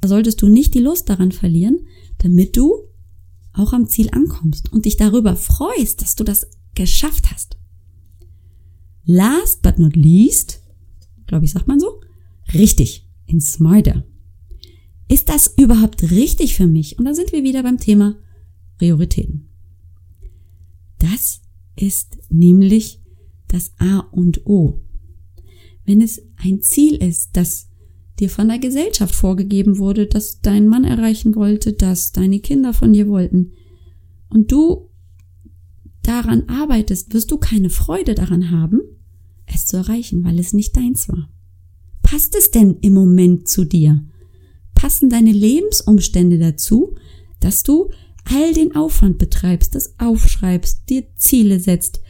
Da 0.00 0.08
solltest 0.08 0.42
du 0.42 0.48
nicht 0.48 0.74
die 0.74 0.80
Lust 0.80 1.08
daran 1.08 1.32
verlieren, 1.32 1.86
damit 2.18 2.56
du 2.56 2.74
auch 3.52 3.72
am 3.72 3.88
Ziel 3.88 4.10
ankommst 4.10 4.72
und 4.72 4.84
dich 4.84 4.96
darüber 4.96 5.36
freust, 5.36 6.02
dass 6.02 6.16
du 6.16 6.24
das 6.24 6.46
geschafft 6.74 7.30
hast. 7.32 7.56
Last 9.04 9.62
but 9.62 9.78
not 9.78 9.96
least, 9.96 10.60
glaube 11.26 11.44
ich, 11.44 11.52
sagt 11.52 11.68
man 11.68 11.78
so, 11.78 12.00
richtig, 12.52 13.08
in 13.26 13.40
Smarter. 13.40 14.04
Ist 15.08 15.28
das 15.28 15.54
überhaupt 15.56 16.10
richtig 16.10 16.54
für 16.54 16.66
mich? 16.66 16.98
Und 16.98 17.04
da 17.04 17.14
sind 17.14 17.32
wir 17.32 17.44
wieder 17.44 17.62
beim 17.62 17.78
Thema 17.78 18.16
Prioritäten. 18.78 19.48
Das 20.98 21.42
ist 21.76 22.18
nämlich 22.30 23.00
das 23.54 23.72
A 23.78 24.00
und 24.10 24.46
O. 24.46 24.80
Wenn 25.84 26.00
es 26.00 26.20
ein 26.36 26.60
Ziel 26.60 26.96
ist, 26.96 27.30
das 27.36 27.68
dir 28.18 28.28
von 28.28 28.48
der 28.48 28.58
Gesellschaft 28.58 29.14
vorgegeben 29.14 29.78
wurde, 29.78 30.06
dass 30.06 30.40
dein 30.40 30.66
Mann 30.66 30.84
erreichen 30.84 31.36
wollte, 31.36 31.72
dass 31.72 32.12
deine 32.12 32.40
Kinder 32.40 32.72
von 32.72 32.92
dir 32.92 33.08
wollten, 33.08 33.52
und 34.28 34.50
du 34.50 34.90
daran 36.02 36.48
arbeitest, 36.48 37.14
wirst 37.14 37.30
du 37.30 37.38
keine 37.38 37.70
Freude 37.70 38.14
daran 38.14 38.50
haben, 38.50 38.80
es 39.46 39.66
zu 39.66 39.76
erreichen, 39.76 40.24
weil 40.24 40.40
es 40.40 40.52
nicht 40.52 40.76
deins 40.76 41.08
war. 41.08 41.30
Passt 42.02 42.34
es 42.34 42.50
denn 42.50 42.78
im 42.80 42.94
Moment 42.94 43.48
zu 43.48 43.64
dir? 43.64 44.04
Passen 44.74 45.08
deine 45.08 45.32
Lebensumstände 45.32 46.38
dazu, 46.38 46.96
dass 47.38 47.62
du 47.62 47.90
all 48.24 48.52
den 48.52 48.74
Aufwand 48.74 49.18
betreibst, 49.18 49.74
das 49.74 49.94
aufschreibst, 49.98 50.88
dir 50.88 51.04
Ziele 51.14 51.60
setzt, 51.60 52.00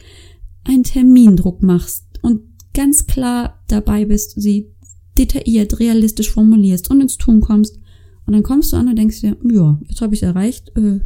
einen 0.65 0.83
Termindruck 0.83 1.63
machst 1.63 2.05
und 2.21 2.41
ganz 2.73 3.07
klar 3.07 3.63
dabei 3.67 4.05
bist, 4.05 4.39
sie 4.39 4.71
detailliert, 5.17 5.79
realistisch 5.79 6.29
formulierst 6.29 6.89
und 6.91 7.01
ins 7.01 7.17
Tun 7.17 7.39
kommst. 7.39 7.79
Und 8.25 8.33
dann 8.33 8.43
kommst 8.43 8.73
du 8.73 8.77
an 8.77 8.89
und 8.89 8.97
denkst 8.97 9.21
dir, 9.21 9.37
ja, 9.49 9.79
jetzt 9.87 10.01
habe 10.01 10.13
ich 10.13 10.21
es 10.21 10.27
erreicht, 10.27 10.71
äh, 10.75 10.99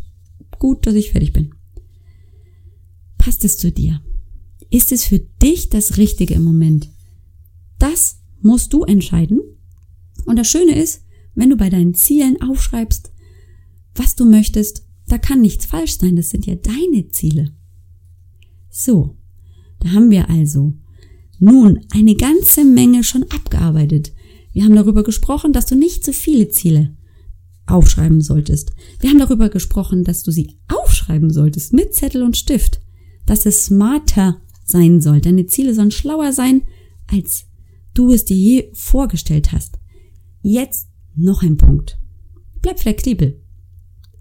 gut, 0.58 0.88
dass 0.88 0.96
ich 0.96 1.12
fertig 1.12 1.34
bin. 1.34 1.54
Passt 3.18 3.46
es 3.46 3.58
zu 3.58 3.72
dir? 3.72 4.02
Ist 4.72 4.92
es 4.92 5.04
für 5.04 5.20
dich 5.20 5.70
das 5.70 5.98
Richtige 5.98 6.34
im 6.36 6.44
Moment? 6.44 6.90
Das 7.78 8.20
musst 8.42 8.74
du 8.74 8.84
entscheiden. 8.84 9.42
Und 10.26 10.38
das 10.38 10.48
Schöne 10.48 10.76
ist, 10.80 11.04
wenn 11.36 11.50
du 11.50 11.58
bei 11.58 11.70
deinen 11.70 11.94
Zielen 11.94 12.42
aufschreibst, 12.42 13.12
was 13.96 14.16
du 14.16 14.26
möchtest, 14.26 14.86
da 15.08 15.18
kann 15.18 15.42
nichts 15.42 15.66
falsch 15.66 15.98
sein, 15.98 16.16
das 16.16 16.30
sind 16.30 16.46
ja 16.46 16.56
deine 16.56 17.10
Ziele. 17.10 17.54
So, 18.70 19.18
da 19.80 19.92
haben 19.92 20.10
wir 20.10 20.30
also 20.30 20.74
nun 21.40 21.80
eine 21.92 22.16
ganze 22.16 22.66
Menge 22.66 23.04
schon 23.04 23.24
abgearbeitet. 23.24 24.14
Wir 24.52 24.64
haben 24.64 24.76
darüber 24.76 25.04
gesprochen, 25.04 25.54
dass 25.54 25.66
du 25.66 25.76
nicht 25.76 26.04
zu 26.04 26.12
viele 26.12 26.50
Ziele 26.50 26.96
aufschreiben 27.66 28.22
solltest. 28.22 28.72
Wir 29.00 29.10
haben 29.10 29.20
darüber 29.20 29.50
gesprochen, 29.50 30.04
dass 30.04 30.24
du 30.24 30.32
sie 30.32 30.58
aufschreiben 30.68 31.30
solltest 31.30 31.72
mit 31.72 31.94
Zettel 31.94 32.24
und 32.24 32.36
Stift, 32.36 32.82
dass 33.26 33.46
es 33.46 33.66
smarter 33.66 34.42
sein 34.66 35.02
soll. 35.02 35.22
Deine 35.22 35.46
Ziele 35.46 35.74
sollen 35.74 35.92
schlauer 35.92 36.34
sein, 36.34 36.64
als 37.08 37.46
du 37.94 38.12
es 38.12 38.26
dir 38.26 38.36
je 38.36 38.70
vorgestellt 38.74 39.52
hast. 39.52 39.80
Jetzt 40.42 40.90
noch 41.16 41.44
ein 41.44 41.58
Punkt. 41.58 42.00
Bleib 42.62 42.80
flexibel. 42.80 43.42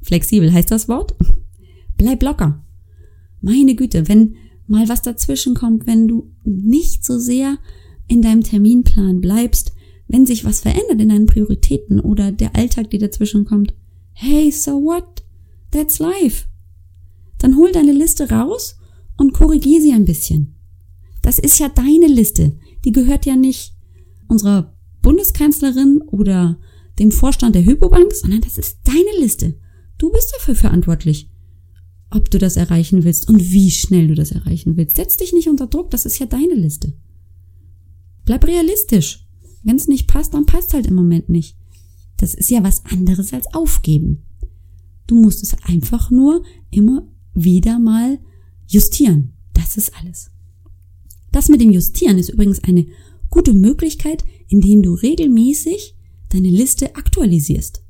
Flexibel 0.03 0.53
heißt 0.53 0.71
das 0.71 0.89
Wort? 0.89 1.15
Bleib 1.97 2.23
locker. 2.23 2.65
Meine 3.41 3.75
Güte, 3.75 4.09
wenn 4.09 4.37
mal 4.69 4.89
was 4.89 5.03
dazwischen 5.03 5.55
kommt, 5.55 5.87
wenn 5.87 6.07
du 6.09 6.31
nicht 6.45 7.05
so 7.05 7.19
sehr 7.19 7.59
in 8.07 8.23
deinem 8.23 8.43
Terminplan 8.43 9.21
bleibst, 9.21 9.73
wenn 10.07 10.27
sich 10.27 10.45
was 10.45 10.61
verändert 10.61 11.01
in 11.01 11.09
deinen 11.09 11.27
Prioritäten 11.27 12.01
oder 12.01 12.33
der 12.33 12.57
Alltag 12.57 12.91
dir 12.91 12.99
dazwischen 12.99 13.45
kommt. 13.45 13.75
Hey, 14.13 14.51
so 14.51 14.73
what? 14.83 15.25
That's 15.71 15.99
life. 15.99 16.47
Dann 17.39 17.57
hol 17.57 17.71
deine 17.73 17.93
Liste 17.93 18.31
raus 18.31 18.77
und 19.17 19.33
korrigier 19.33 19.81
sie 19.81 19.93
ein 19.93 20.05
bisschen. 20.05 20.55
Das 21.23 21.39
ist 21.39 21.59
ja 21.59 21.69
deine 21.69 22.07
Liste. 22.07 22.59
Die 22.85 22.93
gehört 22.93 23.27
ja 23.27 23.37
nicht 23.37 23.75
unserer 24.29 24.75
Bundeskanzlerin 25.03 26.03
oder 26.07 26.59
dem 26.99 27.13
Vorstand 27.13 27.55
der 27.55 27.65
Hypobank, 27.65 28.13
sondern 28.13 28.41
das 28.41 28.59
ist 28.59 28.79
deine 28.85 29.21
Liste. 29.21 29.59
Du 29.99 30.11
bist 30.11 30.33
dafür 30.37 30.55
verantwortlich 30.55 31.31
ob 32.11 32.31
du 32.31 32.39
das 32.39 32.57
erreichen 32.57 33.05
willst 33.05 33.29
und 33.29 33.53
wie 33.53 33.71
schnell 33.71 34.09
du 34.09 34.15
das 34.15 34.33
erreichen 34.33 34.77
willst. 34.77 34.97
Setz 34.97 35.17
dich 35.17 35.33
nicht 35.33 35.49
unter 35.49 35.67
Druck, 35.67 35.91
das 35.91 36.07
ist 36.07 36.19
ja 36.19 36.27
deine 36.27 36.55
Liste. 36.55 36.93
Bleib 38.25 38.47
realistisch. 38.47 39.27
Wenn 39.63 39.77
es 39.77 39.89
nicht 39.89 40.07
passt, 40.07 40.35
dann 40.35 40.47
passt 40.47 40.75
halt 40.75 40.87
im 40.87 40.95
Moment 40.95 41.29
nicht. 41.29 41.57
Das 42.17 42.35
ist 42.35 42.51
ja 42.51 42.63
was 42.63 42.85
anderes 42.87 43.33
als 43.33 43.53
aufgeben. 43.55 44.23
Du 45.07 45.21
musst 45.21 45.43
es 45.43 45.57
einfach 45.65 46.11
nur 46.11 46.45
immer 46.71 47.07
wieder 47.35 47.79
mal 47.79 48.19
justieren. 48.67 49.33
Das 49.55 49.77
ist 49.77 49.93
alles. 49.99 50.31
Das 51.33 51.49
mit 51.49 51.61
dem 51.61 51.71
Justieren 51.71 52.19
ist 52.19 52.31
übrigens 52.31 52.63
eine 52.65 52.87
gute 53.31 53.53
Möglichkeit, 53.53 54.25
indem 54.49 54.83
du 54.83 54.95
regelmäßig 54.95 55.95
deine 56.31 56.51
Liste 56.51 56.97
aktualisierst. 56.97 57.83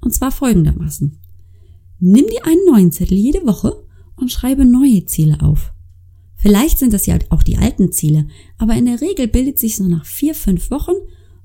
Und 0.00 0.12
zwar 0.12 0.30
folgendermaßen. 0.30 1.18
Nimm 1.98 2.26
dir 2.26 2.44
einen 2.44 2.64
neuen 2.66 2.92
Zettel 2.92 3.16
jede 3.16 3.46
Woche 3.46 3.84
und 4.16 4.30
schreibe 4.30 4.64
neue 4.64 5.04
Ziele 5.06 5.40
auf. 5.40 5.72
Vielleicht 6.36 6.78
sind 6.78 6.92
das 6.92 7.06
ja 7.06 7.18
auch 7.30 7.42
die 7.42 7.56
alten 7.56 7.92
Ziele, 7.92 8.28
aber 8.58 8.74
in 8.74 8.86
der 8.86 9.00
Regel 9.00 9.28
bildet 9.28 9.58
sich 9.58 9.76
so 9.76 9.84
nach 9.84 10.04
vier, 10.04 10.34
fünf 10.34 10.70
Wochen 10.70 10.92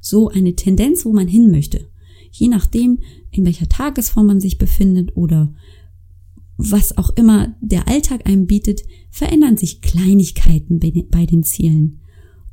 so 0.01 0.29
eine 0.29 0.55
Tendenz, 0.55 1.05
wo 1.05 1.13
man 1.13 1.27
hin 1.27 1.51
möchte. 1.51 1.87
Je 2.31 2.47
nachdem, 2.47 2.99
in 3.31 3.45
welcher 3.45 3.69
Tagesform 3.69 4.27
man 4.27 4.41
sich 4.41 4.57
befindet 4.57 5.15
oder 5.15 5.53
was 6.57 6.97
auch 6.97 7.11
immer 7.11 7.55
der 7.61 7.87
Alltag 7.87 8.27
einem 8.27 8.45
bietet, 8.45 8.83
verändern 9.09 9.55
sich 9.55 9.81
Kleinigkeiten 9.81 10.79
bei 11.09 11.25
den 11.25 11.43
Zielen. 11.43 12.01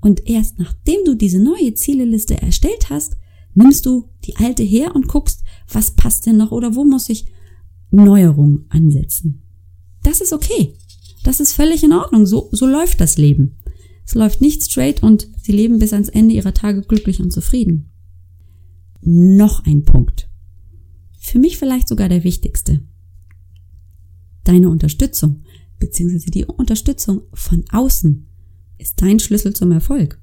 Und 0.01 0.29
erst 0.29 0.61
nachdem 0.61 1.05
du 1.05 1.17
diese 1.17 1.41
neue 1.41 1.75
Zieleliste 1.75 2.41
erstellt 2.41 2.91
hast, 2.91 3.17
nimmst 3.55 3.87
du 3.87 4.09
die 4.25 4.37
alte 4.37 4.63
her 4.63 4.95
und 4.95 5.09
guckst, 5.09 5.43
was 5.73 5.91
passt 5.91 6.27
denn 6.27 6.37
noch 6.37 6.53
oder 6.53 6.77
wo 6.77 6.85
muss 6.85 7.09
ich 7.09 7.27
Neuerungen 7.91 8.67
ansetzen. 8.69 9.43
Das 10.03 10.21
ist 10.21 10.33
okay. 10.33 10.75
Das 11.25 11.41
ist 11.41 11.53
völlig 11.53 11.83
in 11.83 11.93
Ordnung. 11.93 12.27
So, 12.27 12.49
so 12.53 12.67
läuft 12.67 13.01
das 13.01 13.19
Leben. 13.19 13.57
Es 14.05 14.15
läuft 14.15 14.41
nicht 14.41 14.63
straight 14.63 15.03
und 15.03 15.29
sie 15.43 15.53
leben 15.53 15.79
bis 15.79 15.93
ans 15.93 16.09
Ende 16.09 16.35
ihrer 16.35 16.55
Tage 16.55 16.83
glücklich 16.83 17.21
und 17.21 17.33
zufrieden. 17.33 17.91
Noch 19.01 19.65
ein 19.65 19.85
Punkt. 19.85 20.29
Für 21.19 21.39
mich 21.41 21.59
vielleicht 21.59 21.89
sogar 21.89 22.09
der 22.09 22.23
wichtigste. 22.23 22.81
Deine 24.45 24.69
Unterstützung, 24.69 25.43
beziehungsweise 25.81 26.31
die 26.31 26.45
Unterstützung 26.45 27.23
von 27.33 27.65
außen, 27.73 28.29
ist 28.79 29.03
dein 29.03 29.19
Schlüssel 29.19 29.55
zum 29.55 29.73
Erfolg. 29.73 30.21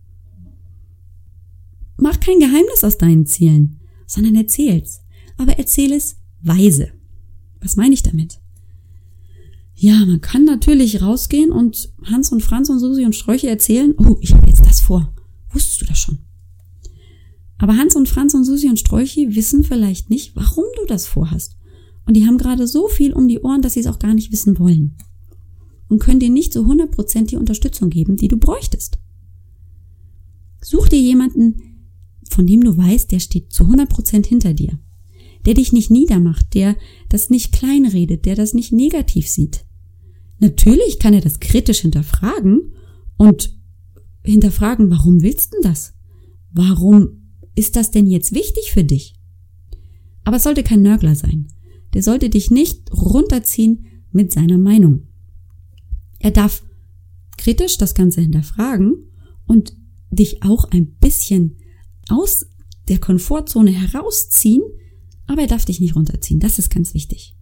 Mach 1.97 2.19
kein 2.19 2.39
Geheimnis 2.39 2.83
aus 2.83 2.97
deinen 2.97 3.25
Zielen, 3.25 3.81
sondern 4.07 4.35
erzähl's. 4.35 5.01
Aber 5.37 5.57
erzähl 5.59 5.91
es 5.91 6.17
weise. 6.41 6.91
Was 7.63 7.77
meine 7.77 7.93
ich 7.93 8.03
damit? 8.03 8.39
Ja, 9.73 10.05
man 10.05 10.21
kann 10.21 10.43
natürlich 10.43 11.01
rausgehen 11.01 11.51
und 11.51 11.91
Hans 12.03 12.31
und 12.31 12.41
Franz 12.41 12.69
und 12.69 12.79
Susi 12.79 13.05
und 13.05 13.15
Sträuche 13.15 13.49
erzählen, 13.49 13.95
oh, 13.97 14.17
ich 14.19 14.33
habe 14.33 14.47
jetzt 14.47 14.65
das 14.65 14.81
vor. 14.81 15.13
Wusstest 15.51 15.81
du 15.81 15.85
das 15.85 15.97
schon? 15.97 16.19
Aber 17.57 17.77
Hans 17.77 17.95
und 17.95 18.09
Franz 18.09 18.33
und 18.33 18.43
Susi 18.43 18.67
und 18.67 18.79
Sträuche 18.79 19.35
wissen 19.35 19.63
vielleicht 19.63 20.09
nicht, 20.09 20.35
warum 20.35 20.65
du 20.75 20.85
das 20.85 21.07
vorhast. 21.07 21.55
Und 22.05 22.15
die 22.15 22.27
haben 22.27 22.37
gerade 22.37 22.67
so 22.67 22.89
viel 22.89 23.13
um 23.13 23.27
die 23.29 23.39
Ohren, 23.39 23.61
dass 23.61 23.73
sie 23.73 23.79
es 23.79 23.87
auch 23.87 23.99
gar 23.99 24.13
nicht 24.13 24.31
wissen 24.31 24.59
wollen. 24.59 24.97
Und 25.87 25.99
können 25.99 26.19
dir 26.19 26.29
nicht 26.29 26.51
so 26.51 26.65
100% 26.65 27.27
die 27.27 27.37
Unterstützung 27.37 27.89
geben, 27.89 28.17
die 28.17 28.27
du 28.27 28.37
bräuchtest. 28.37 28.99
Such 30.61 30.89
dir 30.89 30.99
jemanden, 30.99 31.87
von 32.29 32.45
dem 32.45 32.61
du 32.61 32.75
weißt, 32.75 33.11
der 33.11 33.19
steht 33.19 33.53
zu 33.53 33.63
100% 33.63 34.25
hinter 34.25 34.53
dir 34.53 34.77
der 35.45 35.53
dich 35.53 35.73
nicht 35.73 35.91
niedermacht, 35.91 36.53
der 36.53 36.75
das 37.09 37.29
nicht 37.29 37.51
kleinredet, 37.51 38.25
der 38.25 38.35
das 38.35 38.53
nicht 38.53 38.71
negativ 38.71 39.27
sieht. 39.27 39.65
Natürlich 40.39 40.99
kann 40.99 41.13
er 41.13 41.21
das 41.21 41.39
kritisch 41.39 41.81
hinterfragen 41.81 42.73
und 43.17 43.55
hinterfragen, 44.23 44.89
warum 44.89 45.21
willst 45.21 45.53
du 45.53 45.57
das? 45.61 45.93
Warum 46.51 47.23
ist 47.55 47.75
das 47.75 47.91
denn 47.91 48.07
jetzt 48.07 48.33
wichtig 48.33 48.71
für 48.71 48.83
dich? 48.83 49.15
Aber 50.23 50.37
es 50.37 50.43
sollte 50.43 50.63
kein 50.63 50.81
Nörgler 50.81 51.15
sein. 51.15 51.47
Der 51.93 52.03
sollte 52.03 52.29
dich 52.29 52.49
nicht 52.49 52.91
runterziehen 52.91 53.85
mit 54.11 54.31
seiner 54.31 54.57
Meinung. 54.57 55.07
Er 56.19 56.31
darf 56.31 56.63
kritisch 57.37 57.77
das 57.77 57.93
Ganze 57.93 58.21
hinterfragen 58.21 59.09
und 59.45 59.75
dich 60.09 60.43
auch 60.43 60.65
ein 60.71 60.95
bisschen 60.95 61.57
aus 62.09 62.45
der 62.87 62.99
Komfortzone 62.99 63.71
herausziehen, 63.71 64.61
aber 65.27 65.41
er 65.41 65.47
darf 65.47 65.65
dich 65.65 65.79
nicht 65.79 65.95
runterziehen. 65.95 66.39
Das 66.39 66.59
ist 66.59 66.69
ganz 66.69 66.93
wichtig. 66.93 67.35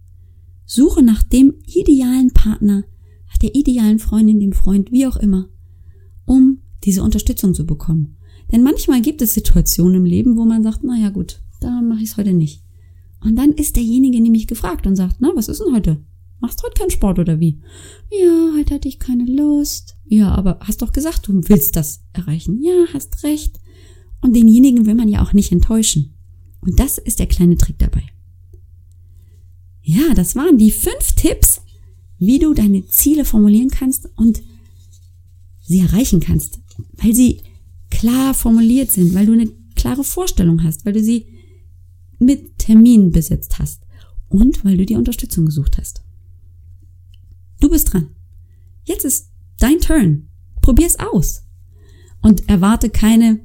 Suche 0.64 1.02
nach 1.02 1.22
dem 1.22 1.54
idealen 1.66 2.32
Partner, 2.32 2.84
nach 3.28 3.38
der 3.38 3.54
idealen 3.54 3.98
Freundin, 3.98 4.40
dem 4.40 4.52
Freund, 4.52 4.92
wie 4.92 5.06
auch 5.06 5.16
immer, 5.16 5.48
um 6.24 6.58
diese 6.84 7.02
Unterstützung 7.02 7.54
zu 7.54 7.66
bekommen. 7.66 8.16
Denn 8.50 8.62
manchmal 8.62 9.00
gibt 9.00 9.22
es 9.22 9.34
Situationen 9.34 9.96
im 9.96 10.04
Leben, 10.04 10.36
wo 10.36 10.44
man 10.44 10.62
sagt, 10.62 10.80
na 10.82 10.96
ja 10.96 11.10
gut, 11.10 11.42
da 11.60 11.80
mache 11.80 12.00
ich 12.02 12.10
es 12.10 12.16
heute 12.16 12.32
nicht. 12.32 12.62
Und 13.20 13.36
dann 13.36 13.52
ist 13.52 13.76
derjenige 13.76 14.20
nämlich 14.20 14.46
gefragt 14.46 14.86
und 14.86 14.96
sagt, 14.96 15.16
na, 15.20 15.30
was 15.34 15.48
ist 15.48 15.60
denn 15.60 15.74
heute? 15.74 16.04
Machst 16.40 16.60
du 16.60 16.64
heute 16.64 16.80
keinen 16.80 16.90
Sport 16.90 17.20
oder 17.20 17.38
wie? 17.38 17.60
Ja, 18.10 18.52
heute 18.58 18.74
hatte 18.74 18.88
ich 18.88 18.98
keine 18.98 19.24
Lust. 19.24 19.96
Ja, 20.06 20.34
aber 20.34 20.58
hast 20.60 20.82
doch 20.82 20.90
gesagt, 20.90 21.28
du 21.28 21.40
willst 21.48 21.76
das 21.76 22.02
erreichen. 22.12 22.60
Ja, 22.60 22.86
hast 22.92 23.22
recht. 23.22 23.60
Und 24.20 24.34
denjenigen 24.34 24.86
will 24.86 24.96
man 24.96 25.08
ja 25.08 25.22
auch 25.22 25.32
nicht 25.32 25.52
enttäuschen. 25.52 26.14
Und 26.62 26.78
das 26.78 26.98
ist 26.98 27.18
der 27.18 27.26
kleine 27.26 27.56
Trick 27.56 27.78
dabei. 27.78 28.02
Ja, 29.82 30.14
das 30.14 30.36
waren 30.36 30.58
die 30.58 30.70
fünf 30.70 31.12
Tipps, 31.16 31.60
wie 32.18 32.38
du 32.38 32.54
deine 32.54 32.86
Ziele 32.86 33.24
formulieren 33.24 33.68
kannst 33.68 34.08
und 34.16 34.42
sie 35.60 35.80
erreichen 35.80 36.20
kannst, 36.20 36.60
weil 36.92 37.14
sie 37.14 37.40
klar 37.90 38.32
formuliert 38.32 38.90
sind, 38.90 39.12
weil 39.14 39.26
du 39.26 39.32
eine 39.32 39.48
klare 39.74 40.04
Vorstellung 40.04 40.62
hast, 40.62 40.86
weil 40.86 40.92
du 40.92 41.02
sie 41.02 41.26
mit 42.20 42.58
Terminen 42.58 43.10
besetzt 43.10 43.58
hast 43.58 43.82
und 44.28 44.64
weil 44.64 44.76
du 44.76 44.86
die 44.86 44.94
Unterstützung 44.94 45.46
gesucht 45.46 45.78
hast. 45.78 46.02
Du 47.60 47.68
bist 47.68 47.92
dran. 47.92 48.08
Jetzt 48.84 49.04
ist 49.04 49.30
dein 49.58 49.80
Turn. 49.80 50.28
Probier's 50.60 50.98
aus. 50.98 51.42
Und 52.20 52.48
erwarte 52.48 52.88
keine 52.90 53.40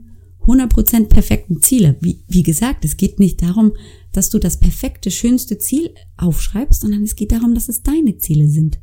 100% 0.48 1.08
perfekten 1.08 1.62
Ziele. 1.62 1.98
Wie, 2.02 2.24
wie 2.28 2.44
gesagt, 2.44 2.86
es 2.86 2.98
geht 2.98 3.20
nicht 3.20 3.42
darum, 3.42 3.74
dass 4.14 4.30
du 4.30 4.40
das 4.40 4.60
perfekte, 4.60 5.12
schönste 5.12 5.58
Ziel 5.58 5.94
aufschreibst, 6.16 6.82
sondern 6.82 7.04
es 7.04 7.16
geht 7.16 7.32
darum, 7.32 7.54
dass 7.54 7.70
es 7.70 7.84
deine 7.84 8.18
Ziele 8.18 8.48
sind. 8.48 8.80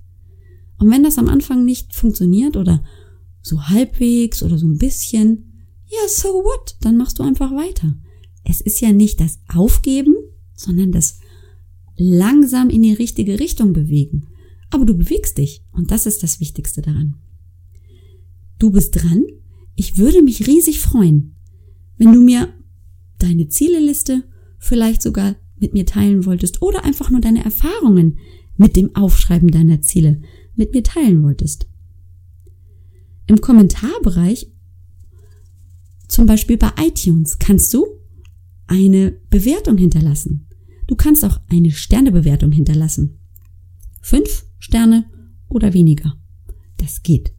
Und 0.78 0.90
wenn 0.90 1.02
das 1.02 1.18
am 1.18 1.28
Anfang 1.28 1.64
nicht 1.64 1.94
funktioniert 1.94 2.56
oder 2.56 2.84
so 3.42 3.68
halbwegs 3.68 4.42
oder 4.42 4.58
so 4.58 4.66
ein 4.66 4.78
bisschen, 4.78 5.66
ja, 5.86 6.08
so 6.08 6.28
what? 6.28 6.76
Dann 6.80 6.96
machst 6.96 7.18
du 7.18 7.22
einfach 7.22 7.52
weiter. 7.52 7.94
Es 8.44 8.60
ist 8.60 8.80
ja 8.80 8.92
nicht 8.92 9.20
das 9.20 9.38
Aufgeben, 9.48 10.14
sondern 10.54 10.92
das 10.92 11.18
langsam 11.96 12.70
in 12.70 12.82
die 12.82 12.92
richtige 12.92 13.40
Richtung 13.40 13.72
bewegen. 13.72 14.28
Aber 14.70 14.84
du 14.84 14.96
bewegst 14.96 15.38
dich 15.38 15.62
und 15.72 15.90
das 15.90 16.06
ist 16.06 16.22
das 16.22 16.40
Wichtigste 16.40 16.82
daran. 16.82 17.16
Du 18.58 18.70
bist 18.70 18.96
dran. 18.96 19.24
Ich 19.76 19.98
würde 19.98 20.22
mich 20.22 20.46
riesig 20.46 20.80
freuen, 20.80 21.33
wenn 21.96 22.12
du 22.12 22.20
mir 22.20 22.52
deine 23.18 23.48
Zieleliste 23.48 24.24
vielleicht 24.58 25.02
sogar 25.02 25.36
mit 25.56 25.74
mir 25.74 25.86
teilen 25.86 26.26
wolltest 26.26 26.62
oder 26.62 26.84
einfach 26.84 27.10
nur 27.10 27.20
deine 27.20 27.44
Erfahrungen 27.44 28.18
mit 28.56 28.76
dem 28.76 28.94
Aufschreiben 28.94 29.50
deiner 29.50 29.82
Ziele 29.82 30.20
mit 30.54 30.72
mir 30.72 30.82
teilen 30.82 31.22
wolltest. 31.22 31.66
Im 33.26 33.40
Kommentarbereich, 33.40 34.50
zum 36.08 36.26
Beispiel 36.26 36.58
bei 36.58 36.70
iTunes, 36.80 37.38
kannst 37.38 37.72
du 37.72 37.86
eine 38.66 39.12
Bewertung 39.30 39.78
hinterlassen. 39.78 40.48
Du 40.86 40.96
kannst 40.96 41.24
auch 41.24 41.40
eine 41.48 41.70
Sternebewertung 41.70 42.52
hinterlassen. 42.52 43.18
Fünf 44.02 44.44
Sterne 44.58 45.06
oder 45.48 45.72
weniger. 45.72 46.16
Das 46.76 47.02
geht. 47.02 47.32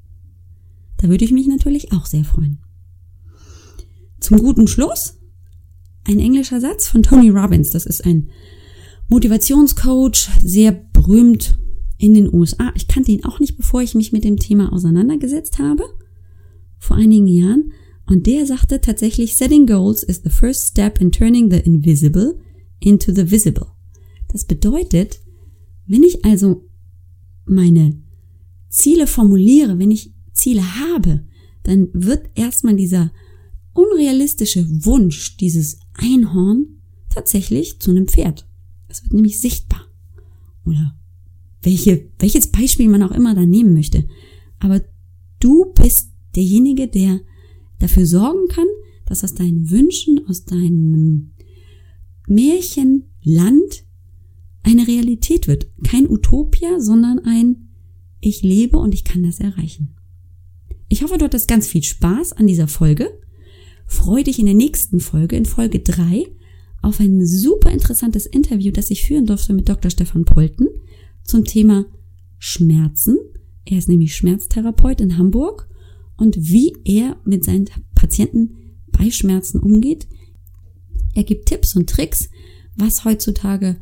Da 0.98 1.10
würde 1.10 1.26
ich 1.26 1.32
mich 1.32 1.48
natürlich 1.48 1.92
auch 1.92 2.06
sehr 2.06 2.24
freuen. 2.24 2.65
Zum 4.26 4.40
guten 4.40 4.66
Schluss 4.66 5.20
ein 6.04 6.18
englischer 6.18 6.60
Satz 6.60 6.88
von 6.88 7.04
Tony 7.04 7.30
Robbins. 7.30 7.70
Das 7.70 7.86
ist 7.86 8.08
ein 8.08 8.32
Motivationscoach, 9.08 10.30
sehr 10.44 10.72
berühmt 10.72 11.60
in 12.00 12.16
den 12.16 12.34
USA. 12.34 12.72
Ich 12.74 12.88
kannte 12.88 13.12
ihn 13.12 13.24
auch 13.24 13.40
nicht, 13.40 13.56
bevor 13.56 13.84
ich 13.84 13.94
mich 13.94 14.14
mit 14.14 14.24
dem 14.24 14.38
Thema 14.38 14.74
auseinandergesetzt 14.74 15.60
habe, 15.60 15.84
vor 16.80 16.98
einigen 16.98 17.28
Jahren. 17.28 17.72
Und 18.08 18.26
der 18.26 18.48
sagte 18.48 18.82
tatsächlich, 18.82 19.38
Setting 19.38 19.68
Goals 19.68 20.02
is 20.02 20.24
the 20.24 20.32
first 20.32 20.70
step 20.70 21.00
in 21.00 21.12
turning 21.12 21.52
the 21.52 21.60
invisible 21.60 22.40
into 22.80 23.14
the 23.14 23.30
visible. 23.30 23.68
Das 24.30 24.46
bedeutet, 24.46 25.22
wenn 25.86 26.02
ich 26.02 26.26
also 26.26 26.68
meine 27.46 28.02
Ziele 28.70 29.06
formuliere, 29.06 29.78
wenn 29.78 29.92
ich 29.92 30.16
Ziele 30.34 30.64
habe, 30.80 31.28
dann 31.62 31.90
wird 31.94 32.32
erstmal 32.34 32.76
dieser 32.76 33.12
unrealistische 33.76 34.66
Wunsch, 34.86 35.38
dieses 35.38 35.80
Einhorn, 35.94 36.82
tatsächlich 37.14 37.80
zu 37.80 37.92
einem 37.92 38.08
Pferd. 38.08 38.48
Es 38.88 39.04
wird 39.04 39.14
nämlich 39.14 39.40
sichtbar. 39.40 39.86
Oder 40.66 40.98
welche, 41.62 42.10
welches 42.20 42.48
Beispiel 42.48 42.90
man 42.90 43.04
auch 43.04 43.12
immer 43.12 43.36
da 43.36 43.46
nehmen 43.46 43.74
möchte. 43.74 44.08
Aber 44.60 44.82
du 45.40 45.74
bist 45.74 46.12
derjenige, 46.36 46.88
der 46.88 47.22
dafür 47.80 48.06
sorgen 48.06 48.48
kann, 48.48 48.68
dass 49.06 49.24
aus 49.24 49.36
deinen 49.36 49.70
Wünschen, 49.70 50.26
aus 50.28 50.46
deinem 50.46 51.32
Märchenland 52.28 53.84
eine 54.64 54.88
Realität 54.88 55.48
wird. 55.48 55.68
Kein 55.84 56.10
Utopia, 56.10 56.80
sondern 56.80 57.20
ein 57.20 57.70
Ich 58.22 58.42
lebe 58.42 58.78
und 58.78 58.94
ich 58.94 59.04
kann 59.04 59.24
das 59.24 59.40
erreichen. 59.40 59.96
Ich 60.88 61.04
hoffe, 61.04 61.18
du 61.18 61.26
hattest 61.26 61.48
ganz 61.48 61.68
viel 61.68 61.84
Spaß 61.84 62.34
an 62.34 62.48
dieser 62.48 62.68
Folge. 62.68 63.20
Freu 63.86 64.24
dich 64.24 64.40
in 64.40 64.46
der 64.46 64.56
nächsten 64.56 65.00
Folge, 65.00 65.36
in 65.36 65.46
Folge 65.46 65.80
drei 65.80 66.26
auf 66.82 67.00
ein 67.00 67.26
super 67.26 67.72
interessantes 67.72 68.26
Interview, 68.26 68.72
das 68.72 68.92
ich 68.92 69.04
führen 69.04 69.26
durfte 69.26 69.54
mit 69.54 69.68
Dr. 69.68 69.90
Stefan 69.90 70.26
Polten 70.26 70.68
zum 71.24 71.44
Thema 71.44 71.86
Schmerzen. 72.38 73.18
Er 73.66 73.80
ist 73.80 73.90
nämlich 73.90 74.16
Schmerztherapeut 74.16 75.02
in 75.02 75.18
Hamburg 75.18 75.68
und 76.18 76.38
wie 76.40 76.74
er 76.86 77.18
mit 77.26 77.44
seinen 77.44 77.66
Patienten 77.96 78.56
bei 78.92 79.10
Schmerzen 79.10 79.60
umgeht. 79.60 80.08
Er 81.14 81.24
gibt 81.24 81.48
Tipps 81.48 81.76
und 81.76 81.90
Tricks, 81.90 82.30
was 82.76 83.06
heutzutage 83.06 83.78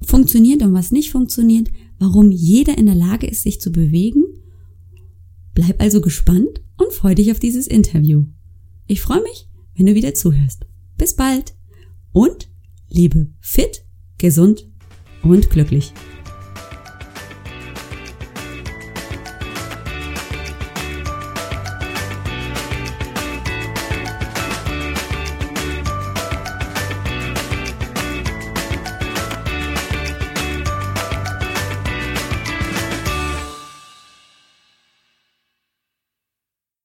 funktioniert 0.00 0.62
und 0.62 0.72
was 0.72 0.92
nicht 0.92 1.10
funktioniert, 1.10 1.68
warum 1.98 2.30
jeder 2.30 2.78
in 2.78 2.86
der 2.86 2.94
Lage 2.94 3.26
ist, 3.26 3.42
sich 3.42 3.60
zu 3.60 3.70
bewegen. 3.70 4.24
Bleib 5.54 5.80
also 5.80 6.00
gespannt 6.00 6.62
und 6.76 6.92
freu 6.92 7.14
dich 7.14 7.32
auf 7.32 7.40
dieses 7.40 7.66
Interview. 7.66 8.24
Ich 8.88 9.00
freue 9.00 9.22
mich, 9.22 9.48
wenn 9.74 9.86
du 9.86 9.94
wieder 9.94 10.14
zuhörst. 10.14 10.64
Bis 10.96 11.14
bald 11.14 11.54
und 12.12 12.48
lebe 12.88 13.28
fit, 13.40 13.84
gesund 14.18 14.68
und 15.22 15.50
glücklich. 15.50 15.92